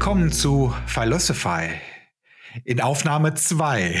[0.00, 1.72] Und willkommen zu Philosophy
[2.64, 4.00] in Aufnahme 2.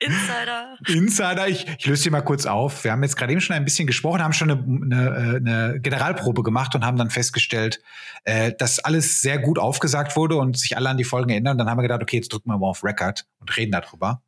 [0.00, 0.76] Insider.
[0.88, 2.82] Insider, ich, ich löse sie mal kurz auf.
[2.82, 6.42] Wir haben jetzt gerade eben schon ein bisschen gesprochen, haben schon eine, eine, eine Generalprobe
[6.42, 7.80] gemacht und haben dann festgestellt,
[8.24, 11.56] äh, dass alles sehr gut aufgesagt wurde und sich alle an die Folgen erinnern.
[11.56, 14.20] Dann haben wir gedacht, okay, jetzt drücken wir mal auf Record und reden darüber.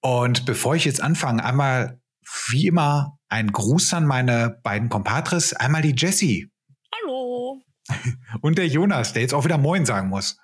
[0.00, 2.00] Und bevor ich jetzt anfange, einmal
[2.48, 5.52] wie immer ein Gruß an meine beiden Compadres.
[5.52, 6.50] Einmal die Jessie.
[6.94, 7.21] Hallo.
[8.40, 10.38] Und der Jonas, der jetzt auch wieder Moin sagen muss.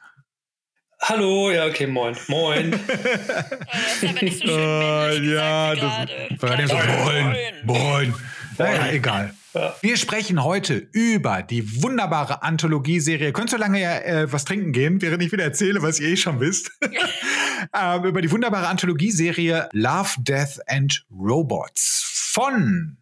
[1.01, 2.17] Hallo, ja, okay, moin.
[2.27, 2.73] Moin.
[2.89, 6.63] das ist aber nicht so schön männlich ja, gesagt wie das war gerade.
[6.63, 7.25] dem so Moin.
[7.65, 8.15] Moin, Moin.
[8.59, 9.35] Naja, egal.
[9.55, 9.75] Ja.
[9.81, 13.33] Wir sprechen heute über die wunderbare Anthologieserie.
[13.33, 16.17] Könnt so lange ja äh, was trinken gehen, während ich wieder erzähle, was ihr eh
[16.17, 16.71] schon wisst.
[17.75, 22.03] ähm, über die wunderbare Anthologieserie Love, Death and Robots
[22.33, 22.98] von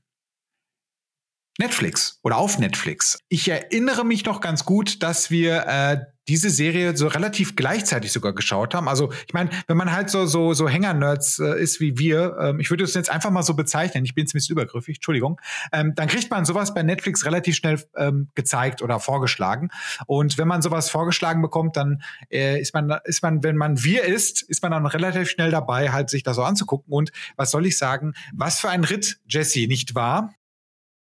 [1.58, 3.18] Netflix oder auf Netflix.
[3.28, 8.34] Ich erinnere mich noch ganz gut, dass wir äh, diese Serie so relativ gleichzeitig sogar
[8.34, 8.88] geschaut haben.
[8.88, 12.60] Also ich meine, wenn man halt so so so Hänger-Nerds äh, ist wie wir, ähm,
[12.60, 14.04] ich würde es jetzt einfach mal so bezeichnen.
[14.04, 15.40] Ich bin jetzt ein bisschen übergriffig, Entschuldigung.
[15.72, 19.70] Ähm, dann kriegt man sowas bei Netflix relativ schnell ähm, gezeigt oder vorgeschlagen.
[20.06, 24.04] Und wenn man sowas vorgeschlagen bekommt, dann äh, ist man ist man, wenn man wir
[24.04, 26.92] ist, ist man dann relativ schnell dabei, halt sich das so anzugucken.
[26.92, 28.14] Und was soll ich sagen?
[28.34, 30.34] Was für ein Ritt, Jesse, nicht wahr?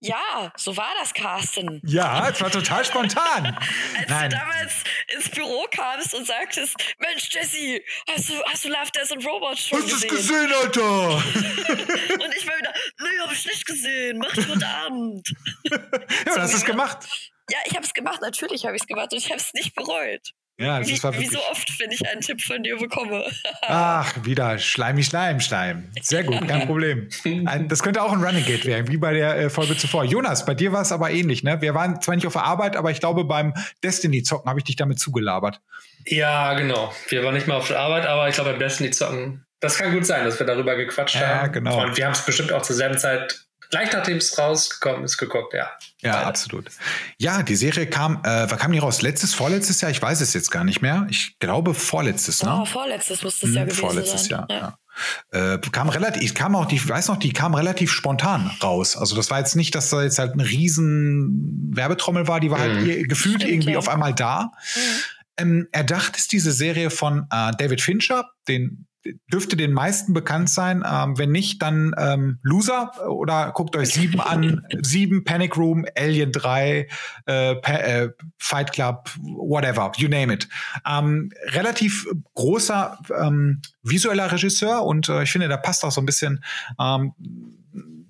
[0.04, 1.80] Ja, so war das, Carsten.
[1.86, 3.46] Ja, es war total spontan.
[3.98, 4.30] Als Nein.
[4.32, 4.74] du damals
[5.16, 9.68] ins Büro kamst und sagtest, Mensch, Jesse, hast du, hast du Love, Death and Robots
[9.68, 10.48] schon Hast du es gesehen?
[10.50, 11.10] gesehen, Alter?
[11.14, 14.18] Und ich war wieder, nee, hab ich nicht gesehen.
[14.18, 15.28] Mach ich heute Abend.
[15.72, 17.08] Ja, du hast es gemacht.
[17.50, 18.22] Ja, ich habe es gemacht.
[18.22, 20.32] Natürlich habe ich es gemacht und ich habe es nicht bereut.
[20.62, 21.32] Ja, das Wie, war wie wirklich.
[21.32, 23.26] so oft, wenn ich einen Tipp von dir bekomme.
[23.64, 25.92] Ach, wieder Schleimi Schleim Schleim.
[26.02, 27.10] Sehr gut, kein Problem.
[27.46, 30.04] Ein, das könnte auch ein Running Gate werden, wie bei der äh, Folge zuvor.
[30.04, 31.62] Jonas, bei dir war es aber ähnlich, ne?
[31.62, 34.76] Wir waren zwar nicht auf der Arbeit, aber ich glaube, beim Destiny-Zocken habe ich dich
[34.76, 35.62] damit zugelabert.
[36.06, 36.94] Ja, genau.
[37.10, 39.92] Wir waren nicht mal auf der Arbeit, aber ich glaube, beim Destiny zocken, das kann
[39.94, 41.52] gut sein, dass wir darüber gequatscht Ja, haben.
[41.52, 41.84] genau.
[41.84, 45.54] Und wir haben es bestimmt auch zur selben Zeit, gleich nachdem es rausgekommen ist, geguckt,
[45.54, 45.70] ja.
[46.02, 46.26] Ja, Beide.
[46.28, 46.66] absolut.
[47.18, 49.02] Ja, die Serie kam, äh, wann kam die raus?
[49.02, 49.90] Letztes, vorletztes Jahr?
[49.92, 51.08] Ich weiß es jetzt gar nicht mehr.
[51.10, 52.60] Ich glaube vorletztes, ne?
[52.62, 54.46] Oh, vorletztes muss das ja Hm, gewesen Vorletztes sein.
[54.50, 54.78] Jahr,
[55.32, 55.54] ja.
[55.54, 58.98] Äh, kam relativ, kam auch, die, ich weiß noch, die kam relativ spontan raus.
[58.98, 62.60] Also das war jetzt nicht, dass da jetzt halt eine riesen Werbetrommel war, die war
[62.60, 62.86] halt Mhm.
[62.86, 63.78] ihr- gefühlt Stimmt, irgendwie ja.
[63.80, 64.52] auf einmal da.
[64.76, 64.80] Mhm.
[65.38, 68.86] Ähm, erdacht ist diese Serie von äh, David Fincher, den
[69.32, 70.84] dürfte den meisten bekannt sein.
[70.90, 74.66] Ähm, wenn nicht, dann ähm, Loser oder guckt euch sieben an.
[74.82, 76.88] sieben, Panic Room, Alien 3,
[77.28, 80.48] äh, äh, Fight Club, whatever, you name it.
[80.88, 86.06] Ähm, relativ großer ähm, visueller Regisseur und äh, ich finde, da passt auch so ein
[86.06, 86.44] bisschen
[86.80, 87.14] ähm,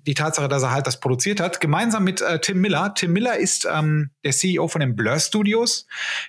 [0.06, 2.92] die Tatsache, dass er halt das produziert hat, gemeinsam mit äh, Tim Miller.
[2.94, 5.86] Tim Miller ist ähm, der CEO von den Blur Studios.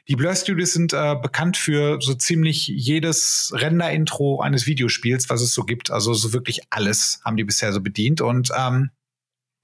[0.07, 5.53] Die Blur Studios sind äh, bekannt für so ziemlich jedes Render-Intro eines Videospiels, was es
[5.53, 5.91] so gibt.
[5.91, 8.21] Also so wirklich alles haben die bisher so bedient.
[8.21, 8.91] Und ähm,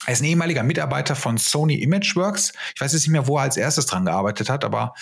[0.05, 2.53] er ist ein ehemaliger Mitarbeiter von Sony Imageworks.
[2.73, 4.93] Ich weiß jetzt nicht mehr, wo er als erstes dran gearbeitet hat, aber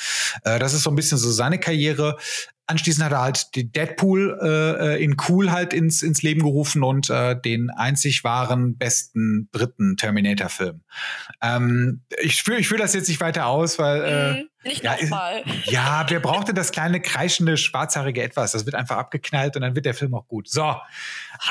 [0.43, 2.17] äh, das ist so ein bisschen so seine Karriere.
[2.67, 7.09] Anschließend hat er halt die Deadpool äh, in Cool halt ins, ins Leben gerufen und
[7.09, 10.81] äh, den einzig wahren, besten dritten Terminator-Film.
[11.41, 14.49] Ähm, ich führe ich führ das jetzt nicht weiter aus, weil äh, Mhm.
[14.63, 15.43] Nicht ja, nochmal.
[15.65, 18.51] ja, wer brauchte das kleine, kreischende, schwarzhaarige Etwas?
[18.51, 20.49] Das wird einfach abgeknallt und dann wird der Film auch gut.
[20.49, 20.75] So,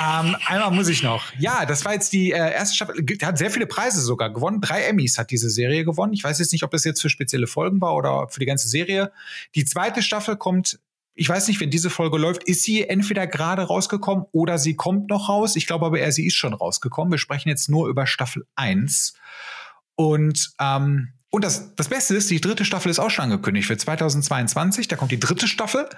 [0.00, 1.32] ähm, einmal muss ich noch.
[1.38, 3.06] Ja, das war jetzt die äh, erste Staffel.
[3.22, 4.60] Hat sehr viele Preise sogar gewonnen.
[4.60, 6.12] Drei Emmys hat diese Serie gewonnen.
[6.12, 8.69] Ich weiß jetzt nicht, ob das jetzt für spezielle Folgen war oder für die ganze
[8.69, 9.12] Serie.
[9.55, 10.78] Die zweite Staffel kommt.
[11.19, 15.09] Ich weiß nicht, wenn diese Folge läuft, ist sie entweder gerade rausgekommen oder sie kommt
[15.09, 15.56] noch raus.
[15.56, 17.10] Ich glaube aber eher, sie ist schon rausgekommen.
[17.10, 19.15] Wir sprechen jetzt nur über Staffel 1.
[19.94, 23.79] Und, ähm, und das, das Beste ist, die dritte Staffel ist auch schon angekündigt für
[23.79, 24.88] 2022.
[24.88, 25.88] Da kommt die dritte Staffel.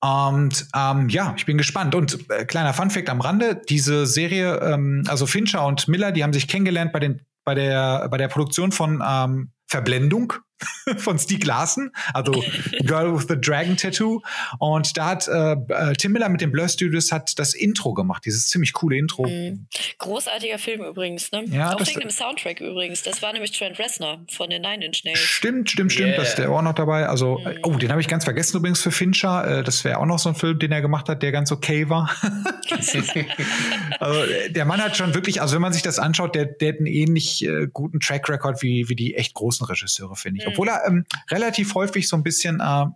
[0.00, 1.94] Und ähm, ja, ich bin gespannt.
[1.94, 6.34] Und äh, kleiner Funfact am Rande: Diese Serie, ähm, also Fincher und Miller, die haben
[6.34, 10.34] sich kennengelernt bei, den, bei, der, bei der Produktion von ähm, Verblendung
[10.96, 12.32] von Stieg Larsen, also
[12.84, 14.22] Girl with the Dragon Tattoo.
[14.58, 18.24] Und da hat äh, äh, Tim Miller mit den Blur Studios hat das Intro gemacht,
[18.24, 19.26] dieses ziemlich coole Intro.
[19.26, 19.66] Mhm.
[19.98, 21.44] Großartiger Film übrigens, ne?
[21.46, 23.02] Ja, auch das- wegen dem Soundtrack übrigens.
[23.02, 25.18] Das war nämlich Trent Reznor von den Nine Inch Nails.
[25.18, 26.08] Stimmt, stimmt, stimmt.
[26.10, 26.16] Yeah.
[26.18, 27.06] Das ist der auch noch dabei.
[27.08, 27.46] Also, Mhm.
[27.46, 29.58] äh, oh, den habe ich ganz vergessen übrigens für Fincher.
[29.60, 31.88] Äh, Das wäre auch noch so ein Film, den er gemacht hat, der ganz okay
[31.88, 32.10] war.
[34.00, 34.20] also,
[34.50, 36.86] der Mann hat schon wirklich, also wenn man sich das anschaut, der, der hat einen
[36.86, 40.45] ähnlich äh, guten Track Record wie, wie die echt großen Regisseure, finde ich.
[40.46, 40.52] Mhm.
[40.52, 42.86] Obwohl er ähm, relativ häufig so ein bisschen äh,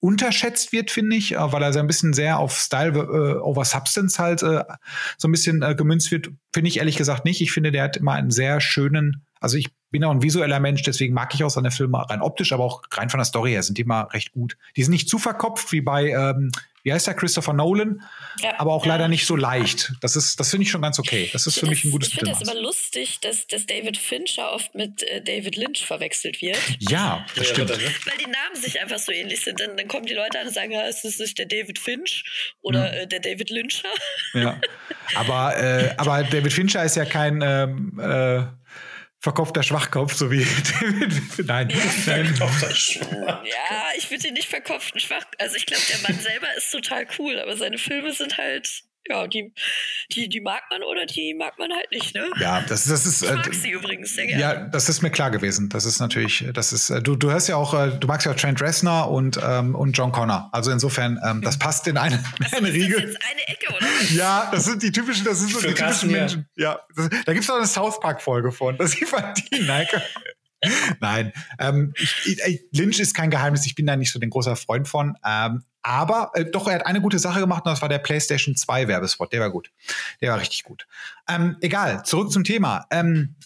[0.00, 3.64] unterschätzt wird, finde ich, äh, weil er so ein bisschen sehr auf Style äh, over
[3.64, 4.64] Substance halt äh,
[5.18, 6.30] so ein bisschen äh, gemünzt wird.
[6.52, 7.40] Finde ich ehrlich gesagt nicht.
[7.40, 10.82] Ich finde, der hat immer einen sehr schönen, also ich bin auch ein visueller Mensch,
[10.82, 13.62] deswegen mag ich auch seine Filme rein optisch, aber auch rein von der Story her
[13.62, 14.56] sind die immer recht gut.
[14.76, 16.50] Die sind nicht zu verkopft wie bei, ähm,
[16.82, 18.02] wie heißt der, Christopher Nolan,
[18.40, 18.92] ja, aber auch ja.
[18.92, 19.92] leider nicht so leicht.
[20.00, 21.30] Das ist, das finde ich schon ganz okay.
[21.32, 22.26] Das ist für mich ein gutes Film.
[22.26, 26.40] Ich finde das immer lustig, dass, dass David Fincher oft mit äh, David Lynch verwechselt
[26.42, 26.58] wird.
[26.78, 27.70] Ja, das stimmt.
[27.70, 29.58] Weil die Namen sich einfach so ähnlich sind.
[29.60, 32.24] Dann, dann kommen die Leute an und sagen, ja, ist das nicht der David Finch
[32.60, 33.02] oder ja.
[33.02, 33.88] äh, der David Lyncher?
[34.34, 34.60] Ja,
[35.14, 37.98] aber, äh, aber David Fincher ist ja kein ähm,
[39.26, 40.46] verkopfter Schwachkopf, so wie
[41.42, 41.72] Nein,
[42.06, 42.34] nein.
[42.38, 45.24] Ja, ich würde ihn nicht verkopften Schwach.
[45.38, 49.26] Also ich glaube, der Mann selber ist total cool, aber seine Filme sind halt ja,
[49.26, 49.52] die,
[50.12, 52.30] die, die mag man oder die mag man halt nicht, ne?
[52.40, 53.22] Ja, das, das ist.
[53.22, 54.40] Ich mag äh, sie übrigens sehr gerne.
[54.40, 55.68] Ja, das ist mir klar gewesen.
[55.68, 58.32] Das ist natürlich, das ist, äh, du, du hörst ja auch, äh, du magst ja
[58.32, 60.48] auch Trent Reznor und, ähm, und John Connor.
[60.52, 62.94] Also insofern, ähm, das passt in eine, also eine Riege.
[62.94, 63.86] Das ist jetzt eine Ecke, oder?
[64.14, 66.48] Ja, das sind die typischen, das sind so die typischen Menschen.
[66.56, 68.76] Ja, das, da gibt es auch eine South Park-Folge von.
[68.76, 69.00] Das ist
[69.52, 70.00] die Nike.
[71.00, 73.66] Nein, ähm, ich, ich, Lynch ist kein Geheimnis.
[73.66, 75.16] Ich bin da nicht so den großer Freund von.
[75.24, 78.56] Ähm, aber äh, doch, er hat eine gute Sache gemacht und das war der PlayStation
[78.56, 79.32] 2 Werbespot.
[79.32, 79.70] Der war gut.
[80.20, 80.86] Der war richtig gut.
[81.28, 82.86] Ähm, egal, zurück zum Thema.
[82.90, 83.36] Ähm,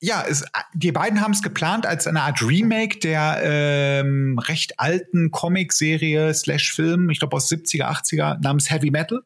[0.00, 0.44] ja, es,
[0.74, 6.72] die beiden haben es geplant als eine Art Remake der ähm, recht alten Comic-Serie slash
[6.72, 9.20] Film, ich glaube aus 70er, 80er, namens Heavy Metal.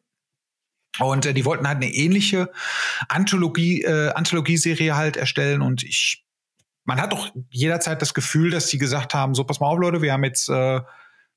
[0.99, 2.51] Und äh, die wollten halt eine ähnliche
[3.07, 6.26] Anthologie, äh, Anthologieserie halt erstellen und ich,
[6.87, 10.01] man hat doch jederzeit das Gefühl, dass sie gesagt haben, so pass mal auf Leute,
[10.01, 10.79] wir haben jetzt äh,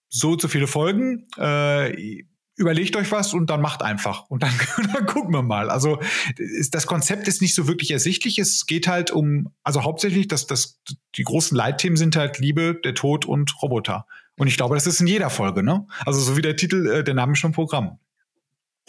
[0.09, 1.27] so zu viele Folgen.
[1.37, 2.23] Äh,
[2.55, 4.31] überlegt euch was und dann macht einfach.
[4.31, 4.53] Und dann,
[4.95, 5.69] dann gucken wir mal.
[5.69, 5.99] Also
[6.37, 8.39] ist, das Konzept ist nicht so wirklich ersichtlich.
[8.39, 10.81] Es geht halt um, also hauptsächlich, dass das,
[11.17, 14.07] die großen Leitthemen sind halt Liebe, der Tod und Roboter.
[14.37, 15.87] Und ich glaube, das ist in jeder Folge, ne?
[16.07, 17.99] Also so wie der Titel, äh, der Name schon Programm.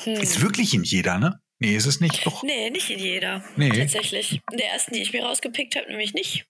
[0.02, 0.14] Hm.
[0.14, 1.42] Ist wirklich in jeder, ne?
[1.58, 2.26] Nee, ist es nicht.
[2.26, 2.44] Doch.
[2.44, 3.44] Nee, nicht in jeder.
[3.56, 3.70] Nee.
[3.70, 4.42] Tatsächlich.
[4.52, 6.48] In der ersten, die ich mir rausgepickt habe, nämlich nicht.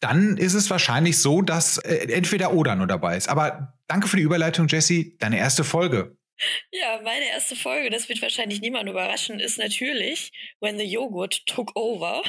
[0.00, 3.28] Dann ist es wahrscheinlich so, dass äh, entweder oder nur dabei ist.
[3.28, 5.16] Aber danke für die Überleitung, Jesse.
[5.18, 6.16] Deine erste Folge.
[6.72, 11.76] Ja, meine erste Folge, das wird wahrscheinlich niemand überraschen, ist natürlich When the Yogurt Took
[11.76, 12.22] Over.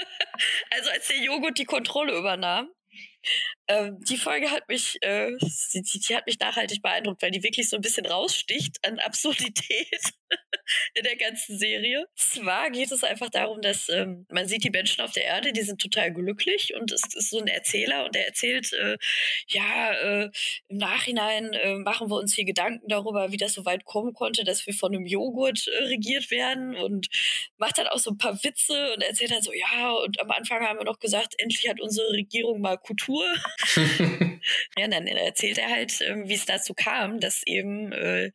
[0.70, 2.68] also als der Joghurt die Kontrolle übernahm.
[3.70, 5.30] Ähm, die Folge hat mich, äh,
[5.72, 10.12] die, die, hat mich nachhaltig beeindruckt, weil die wirklich so ein bisschen raussticht an Absurdität
[10.94, 12.04] in der ganzen Serie.
[12.16, 15.62] Zwar geht es einfach darum, dass ähm, man sieht die Menschen auf der Erde, die
[15.62, 18.98] sind total glücklich und es ist so ein Erzähler und der erzählt, äh,
[19.46, 20.30] ja, äh,
[20.66, 24.42] im Nachhinein äh, machen wir uns viel Gedanken darüber, wie das so weit kommen konnte,
[24.42, 27.06] dass wir von einem Joghurt äh, regiert werden und
[27.56, 30.66] macht dann auch so ein paar Witze und erzählt dann so, ja, und am Anfang
[30.66, 33.24] haben wir noch gesagt, endlich hat unsere Regierung mal Kultur.
[34.78, 38.32] ja, dann erzählt er halt, äh, wie es dazu kam, dass eben äh,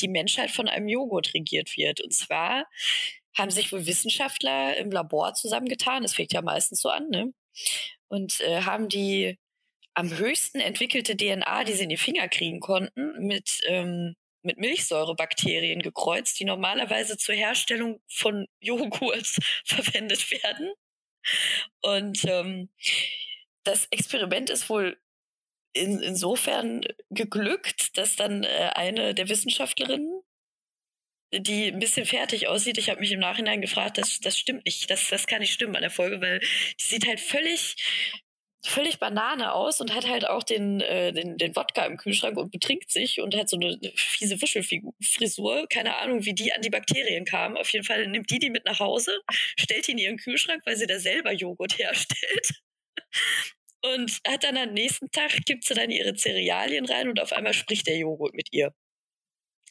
[0.00, 2.00] die Menschheit von einem Joghurt regiert wird.
[2.00, 2.66] Und zwar
[3.36, 7.32] haben sich wohl Wissenschaftler im Labor zusammengetan, das fängt ja meistens so an, ne?
[8.08, 9.38] Und äh, haben die
[9.94, 15.82] am höchsten entwickelte DNA, die sie in die Finger kriegen konnten, mit, ähm, mit Milchsäurebakterien
[15.82, 19.26] gekreuzt, die normalerweise zur Herstellung von Joghurt
[19.64, 20.72] verwendet werden.
[21.82, 22.70] Und ähm,
[23.64, 24.96] das Experiment ist wohl
[25.74, 30.22] in, insofern geglückt, dass dann äh, eine der Wissenschaftlerinnen,
[31.34, 34.90] die ein bisschen fertig aussieht, ich habe mich im Nachhinein gefragt, das, das stimmt nicht,
[34.90, 37.76] das, das kann nicht stimmen an der Folge, weil die sieht halt völlig
[38.64, 42.52] völlig Banane aus und hat halt auch den, äh, den, den Wodka im Kühlschrank und
[42.52, 45.66] betrinkt sich und hat so eine fiese Wischelfrisur.
[45.68, 47.56] Keine Ahnung, wie die an die Bakterien kam.
[47.56, 49.18] Auf jeden Fall nimmt die die mit nach Hause,
[49.58, 52.62] stellt die in ihren Kühlschrank, weil sie da selber Joghurt herstellt.
[53.84, 57.52] Und hat dann am nächsten Tag, gibt sie dann ihre Cerealien rein und auf einmal
[57.52, 58.72] spricht der Joghurt mit ihr.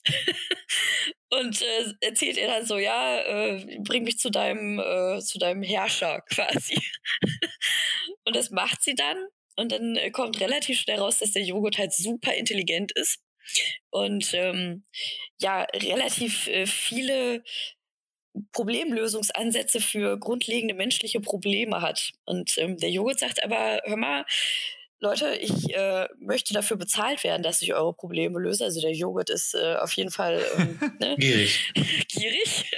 [1.29, 5.63] und äh, erzählt ihr dann so, ja, äh, bring mich zu deinem, äh, zu deinem
[5.63, 6.77] Herrscher quasi.
[8.25, 9.17] und das macht sie dann.
[9.55, 13.21] Und dann äh, kommt relativ schnell raus, dass der Joghurt halt super intelligent ist
[13.89, 14.85] und ähm,
[15.39, 17.43] ja, relativ äh, viele
[18.53, 22.11] Problemlösungsansätze für grundlegende menschliche Probleme hat.
[22.25, 24.25] Und ähm, der Joghurt sagt aber, hör mal,
[25.03, 28.65] Leute, ich äh, möchte dafür bezahlt werden, dass ich eure Probleme löse.
[28.65, 31.15] Also der Joghurt ist äh, auf jeden Fall ähm, ne?
[31.17, 31.73] gierig.
[32.07, 32.71] gierig.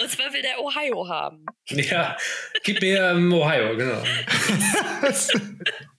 [0.00, 1.46] Und zwar will der Ohio haben.
[1.68, 2.16] Ja,
[2.64, 4.02] gib mir ähm, Ohio, genau.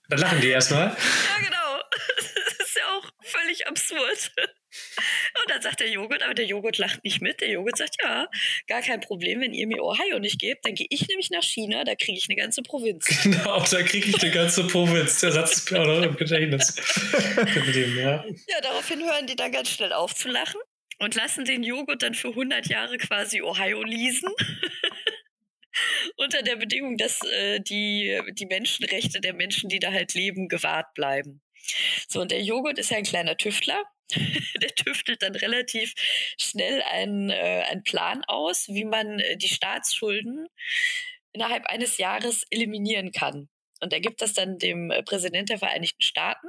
[0.09, 0.88] Dann lachen die erstmal.
[0.88, 1.79] Ja, genau.
[2.17, 4.31] Das ist ja auch völlig absurd.
[5.43, 7.41] Und dann sagt der Joghurt, aber der Joghurt lacht nicht mit.
[7.41, 8.27] Der Joghurt sagt, ja,
[8.67, 11.83] gar kein Problem, wenn ihr mir Ohio nicht gebt, dann gehe ich nämlich nach China,
[11.83, 13.05] da kriege ich eine ganze Provinz.
[13.23, 15.19] Genau, da kriege ich eine ganze Provinz.
[15.21, 16.75] Der Satz ist auch noch im Gedächtnis.
[17.95, 18.25] ja.
[18.25, 20.59] ja, daraufhin hören die dann ganz schnell auf zu lachen
[20.99, 24.29] und lassen den Joghurt dann für 100 Jahre quasi Ohio leasen.
[26.17, 30.93] unter der Bedingung, dass äh, die, die Menschenrechte der Menschen, die da halt leben, gewahrt
[30.93, 31.41] bleiben.
[32.08, 33.84] So, und der Joghurt ist ja ein kleiner Tüftler.
[34.62, 35.93] der tüftelt dann relativ
[36.39, 40.48] schnell einen, äh, einen Plan aus, wie man äh, die Staatsschulden
[41.32, 43.50] innerhalb eines Jahres eliminieren kann.
[43.82, 46.48] Und er gibt das dann dem äh, Präsident der Vereinigten Staaten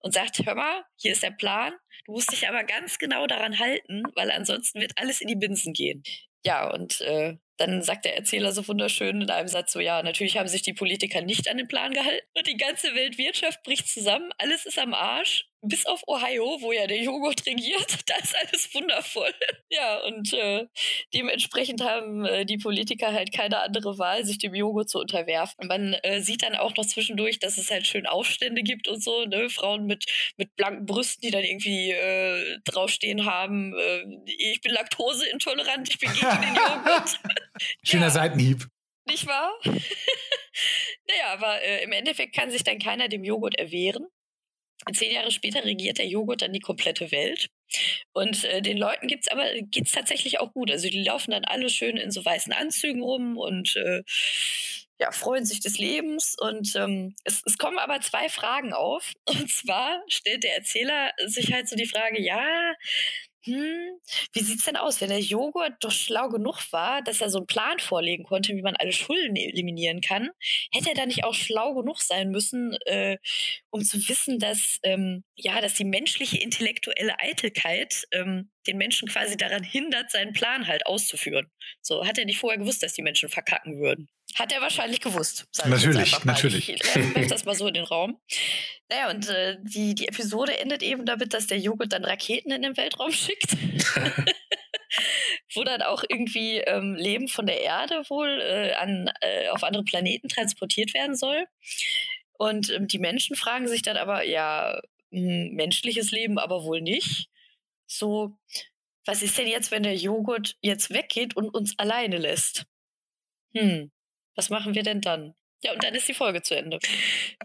[0.00, 1.72] und sagt, hör mal, hier ist der Plan,
[2.06, 5.72] du musst dich aber ganz genau daran halten, weil ansonsten wird alles in die Binsen
[5.72, 6.02] gehen.
[6.46, 10.38] Ja, und äh, dann sagt der Erzähler so wunderschön in einem Satz so, ja, natürlich
[10.38, 14.30] haben sich die Politiker nicht an den Plan gehalten und die ganze Weltwirtschaft bricht zusammen,
[14.38, 18.74] alles ist am Arsch bis auf Ohio, wo ja der Joghurt regiert, da ist alles
[18.74, 19.32] wundervoll.
[19.68, 20.66] Ja, und äh,
[21.12, 25.66] dementsprechend haben äh, die Politiker halt keine andere Wahl, sich dem Joghurt zu unterwerfen.
[25.66, 29.24] Man äh, sieht dann auch noch zwischendurch, dass es halt schön Aufstände gibt und so,
[29.24, 29.50] ne?
[29.50, 30.04] Frauen mit,
[30.36, 36.12] mit blanken Brüsten, die dann irgendwie äh, draufstehen haben, äh, ich bin laktoseintolerant, ich bin
[36.12, 37.20] gegen den Joghurt.
[37.82, 38.10] Schöner ja.
[38.10, 38.66] Seitenhieb.
[39.06, 39.52] Nicht wahr?
[39.64, 44.06] naja, aber äh, im Endeffekt kann sich dann keiner dem Joghurt erwehren.
[44.92, 47.48] Zehn Jahre später regiert der Joghurt dann die komplette Welt.
[48.12, 50.70] Und äh, den Leuten gibt's aber geht's tatsächlich auch gut.
[50.70, 54.02] Also die laufen dann alle schön in so weißen Anzügen rum und äh,
[54.98, 56.36] ja, freuen sich des Lebens.
[56.38, 59.12] Und ähm, es, es kommen aber zwei Fragen auf.
[59.28, 62.74] Und zwar stellt der Erzähler sich halt so die Frage, ja,
[63.46, 64.00] hm,
[64.32, 67.46] wie sieht's denn aus, wenn der Joghurt doch schlau genug war, dass er so einen
[67.46, 70.30] Plan vorlegen konnte, wie man alle Schulden eliminieren kann?
[70.72, 73.18] Hätte er da nicht auch schlau genug sein müssen, äh,
[73.70, 79.36] um zu wissen, dass ähm, ja, dass die menschliche intellektuelle Eitelkeit ähm, den Menschen quasi
[79.36, 81.50] daran hindert, seinen Plan halt auszuführen?
[81.80, 84.08] So hat er nicht vorher gewusst, dass die Menschen verkacken würden.
[84.38, 85.46] Hat er wahrscheinlich gewusst.
[85.64, 86.68] Natürlich, natürlich.
[86.68, 88.20] Ich werfe das mal so in den Raum.
[88.90, 92.60] Naja, und äh, die, die Episode endet eben damit, dass der Joghurt dann Raketen in
[92.60, 93.56] den Weltraum schickt.
[95.54, 99.84] Wo dann auch irgendwie ähm, Leben von der Erde wohl äh, an, äh, auf andere
[99.84, 101.46] Planeten transportiert werden soll.
[102.34, 104.78] Und ähm, die Menschen fragen sich dann aber, ja,
[105.12, 107.30] mh, hm, menschliches Leben aber wohl nicht.
[107.86, 108.36] So,
[109.06, 112.66] was ist denn jetzt, wenn der Joghurt jetzt weggeht und uns alleine lässt?
[113.54, 113.90] Hm,
[114.36, 115.34] was machen wir denn dann?
[115.64, 116.78] Ja, und dann ist die Folge zu Ende.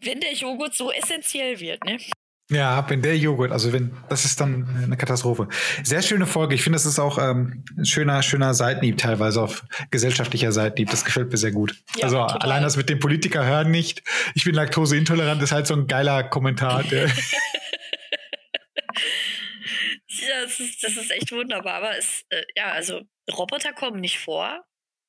[0.01, 1.97] Wenn der Joghurt so essentiell wird, ne?
[2.51, 5.47] Ja, wenn der Joghurt, also wenn, das ist dann eine Katastrophe.
[5.83, 6.53] Sehr schöne Folge.
[6.53, 10.89] Ich finde, das ist auch ähm, ein schöner, schöner Seitenhieb teilweise auf gesellschaftlicher Seitenhieb.
[10.89, 11.81] Das gefällt mir sehr gut.
[11.95, 12.39] Ja, also total.
[12.39, 14.03] allein das mit dem Politiker hören nicht.
[14.35, 16.83] Ich bin laktoseintolerant, ist halt so ein geiler Kommentar.
[16.91, 17.05] ja,
[20.43, 21.75] das ist, das ist echt wunderbar.
[21.75, 22.99] Aber es, äh, ja, also
[23.31, 24.65] Roboter kommen nicht vor.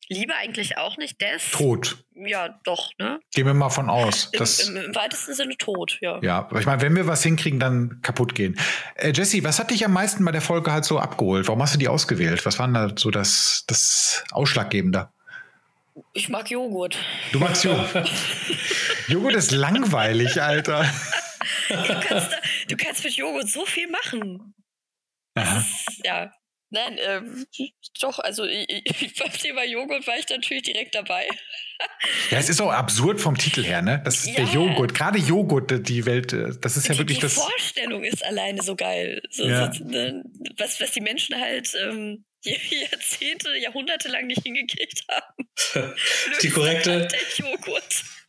[0.08, 1.22] Liebe eigentlich auch nicht.
[1.22, 1.96] Ist tot.
[2.14, 3.20] Ja, doch, ne?
[3.34, 4.30] Gehen wir mal von aus.
[4.32, 6.18] Im, im, im weitesten Sinne tot, ja.
[6.22, 8.58] Ja, ich meine, wenn wir was hinkriegen, dann kaputt gehen.
[8.96, 11.46] Äh, Jesse, was hat dich am meisten bei der Folge halt so abgeholt?
[11.48, 12.44] Warum hast du die ausgewählt?
[12.44, 15.08] Was war denn da so das, das Ausschlaggebende?
[16.12, 16.96] Ich mag Joghurt.
[17.32, 18.10] Du magst Joghurt?
[19.08, 20.84] Joghurt ist langweilig, Alter.
[21.68, 22.30] du, kannst
[22.68, 24.54] du kannst mit Joghurt so viel machen.
[25.34, 25.64] Aha.
[26.04, 26.30] Ja,
[26.72, 27.46] Nein, ähm,
[28.00, 28.66] doch, also ich,
[29.02, 31.28] ich, beim Thema Joghurt war ich natürlich direkt dabei.
[32.30, 34.00] Ja, es ist auch absurd vom Titel her, ne?
[34.04, 34.34] Das ist ja.
[34.34, 34.94] der Joghurt.
[34.94, 37.34] Gerade Joghurt, die Welt, äh, das ist ja die, wirklich die das.
[37.34, 39.20] Die Vorstellung ist alleine so geil.
[39.30, 39.72] So, ja.
[39.72, 40.22] so, ne,
[40.58, 45.48] was, was die Menschen halt ähm, Jahrzehnte, Jahrhunderte lang nicht hingekriegt haben.
[46.42, 47.08] die korrekte,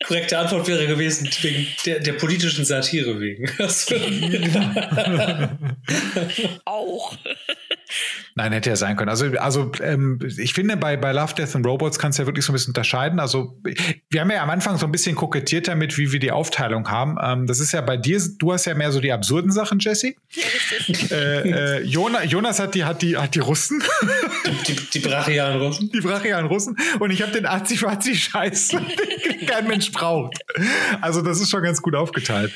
[0.04, 3.48] korrekte Antwort wäre gewesen, wegen der, der politischen Satire wegen.
[6.64, 7.16] Auch.
[8.36, 9.10] Nein, hätte ja sein können.
[9.10, 12.44] Also, also ähm, ich finde, bei, bei Love, Death and Robots kannst du ja wirklich
[12.44, 13.20] so ein bisschen unterscheiden.
[13.20, 13.60] Also,
[14.10, 17.16] wir haben ja am Anfang so ein bisschen kokettiert damit, wie wir die Aufteilung haben.
[17.22, 20.14] Ähm, das ist ja bei dir, du hast ja mehr so die absurden Sachen, Jesse.
[20.30, 21.16] Ja.
[21.16, 23.80] Äh, äh, Jonas, Jonas hat die, hat die, hat die Russen.
[24.66, 25.90] Die, die, die brachialen Russen.
[25.92, 26.76] Die brachialen Russen.
[26.98, 28.68] Und ich habe den Azi-Fazi-Scheiß,
[29.40, 30.34] den kein Mensch braucht.
[31.00, 32.52] Also, das ist schon ganz gut aufgeteilt.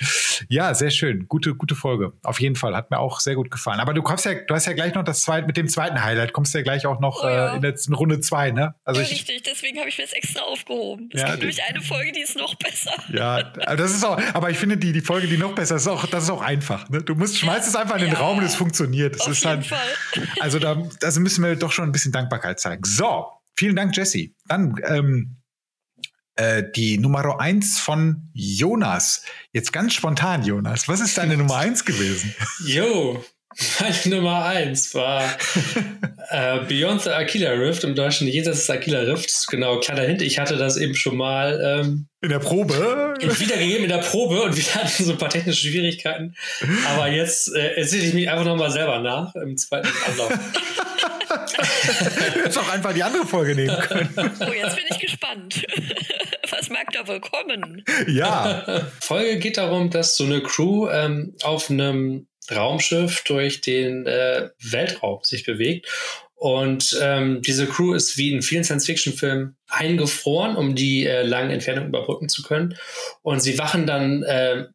[0.49, 1.27] Ja, sehr schön.
[1.29, 2.15] Gute, gute Folge.
[2.25, 2.75] Auf jeden Fall.
[2.75, 3.79] Hat mir auch sehr gut gefallen.
[3.79, 6.33] Aber du kommst ja, du hast ja gleich noch das zweite, mit dem zweiten Highlight
[6.33, 7.53] kommst du ja gleich auch noch oh, ja.
[7.53, 8.75] äh, in der in Runde zwei, ne?
[8.85, 9.43] Also ja, ich, richtig.
[9.43, 11.11] Deswegen habe ich mir das extra aufgehoben.
[11.13, 12.93] Es ja, gibt nämlich eine Folge, die ist noch besser.
[13.13, 16.07] Ja, das ist auch, aber ich finde die, die Folge, die noch besser ist, auch,
[16.07, 16.89] das ist auch einfach.
[16.89, 17.03] Ne?
[17.03, 19.15] Du musst, schmeißt es einfach in den ja, Raum und es funktioniert.
[19.15, 19.79] Das auf ist jeden halt, Fall.
[20.41, 22.85] Also da also müssen wir doch schon ein bisschen Dankbarkeit zeigen.
[22.85, 24.31] So, vielen Dank, Jesse.
[24.47, 25.39] Dann ähm,
[26.39, 29.25] äh, die Nummer eins von Jonas.
[29.53, 30.89] Jetzt ganz spontan, Jonas.
[30.89, 32.35] Was ist deine Nummer eins gewesen?
[32.65, 33.25] Jo,
[33.81, 35.25] meine Nummer eins war
[36.31, 39.47] äh, Beyond the Aquila Rift, im Deutschen Jenseits des Aquila Rifts.
[39.47, 43.91] Genau, kleiner Hint, ich hatte das eben schon mal ähm, in der Probe wiedergegeben in
[43.91, 46.35] der Probe und wir hatten so ein paar technische Schwierigkeiten.
[46.89, 50.33] Aber jetzt äh, erzähle ich mich einfach nochmal selber nach im zweiten Anlauf.
[51.29, 54.15] du hättest auch einfach die andere Folge nehmen können.
[54.17, 55.65] Oh, jetzt bin ich gespannt.
[56.51, 57.85] Was mag da wohl kommen?
[58.07, 58.89] Ja.
[59.01, 65.21] Folge geht darum, dass so eine Crew ähm, auf einem Raumschiff durch den äh, Weltraum
[65.23, 65.87] sich bewegt.
[66.35, 71.89] Und ähm, diese Crew ist wie in vielen Science-Fiction-Filmen eingefroren, um die äh, langen Entfernungen
[71.89, 72.77] überbrücken zu können.
[73.23, 74.67] Und sie wachen dann äh,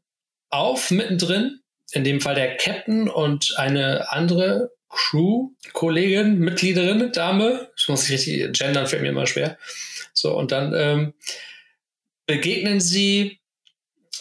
[0.50, 1.62] auf mittendrin,
[1.94, 7.70] in dem Fall der Captain und eine andere Crew-Kollegin, Mitgliederin, Dame.
[7.78, 9.58] Ich muss richtig gendern, fällt mir immer schwer.
[10.14, 11.14] So, und dann ähm,
[12.26, 13.40] begegnen sie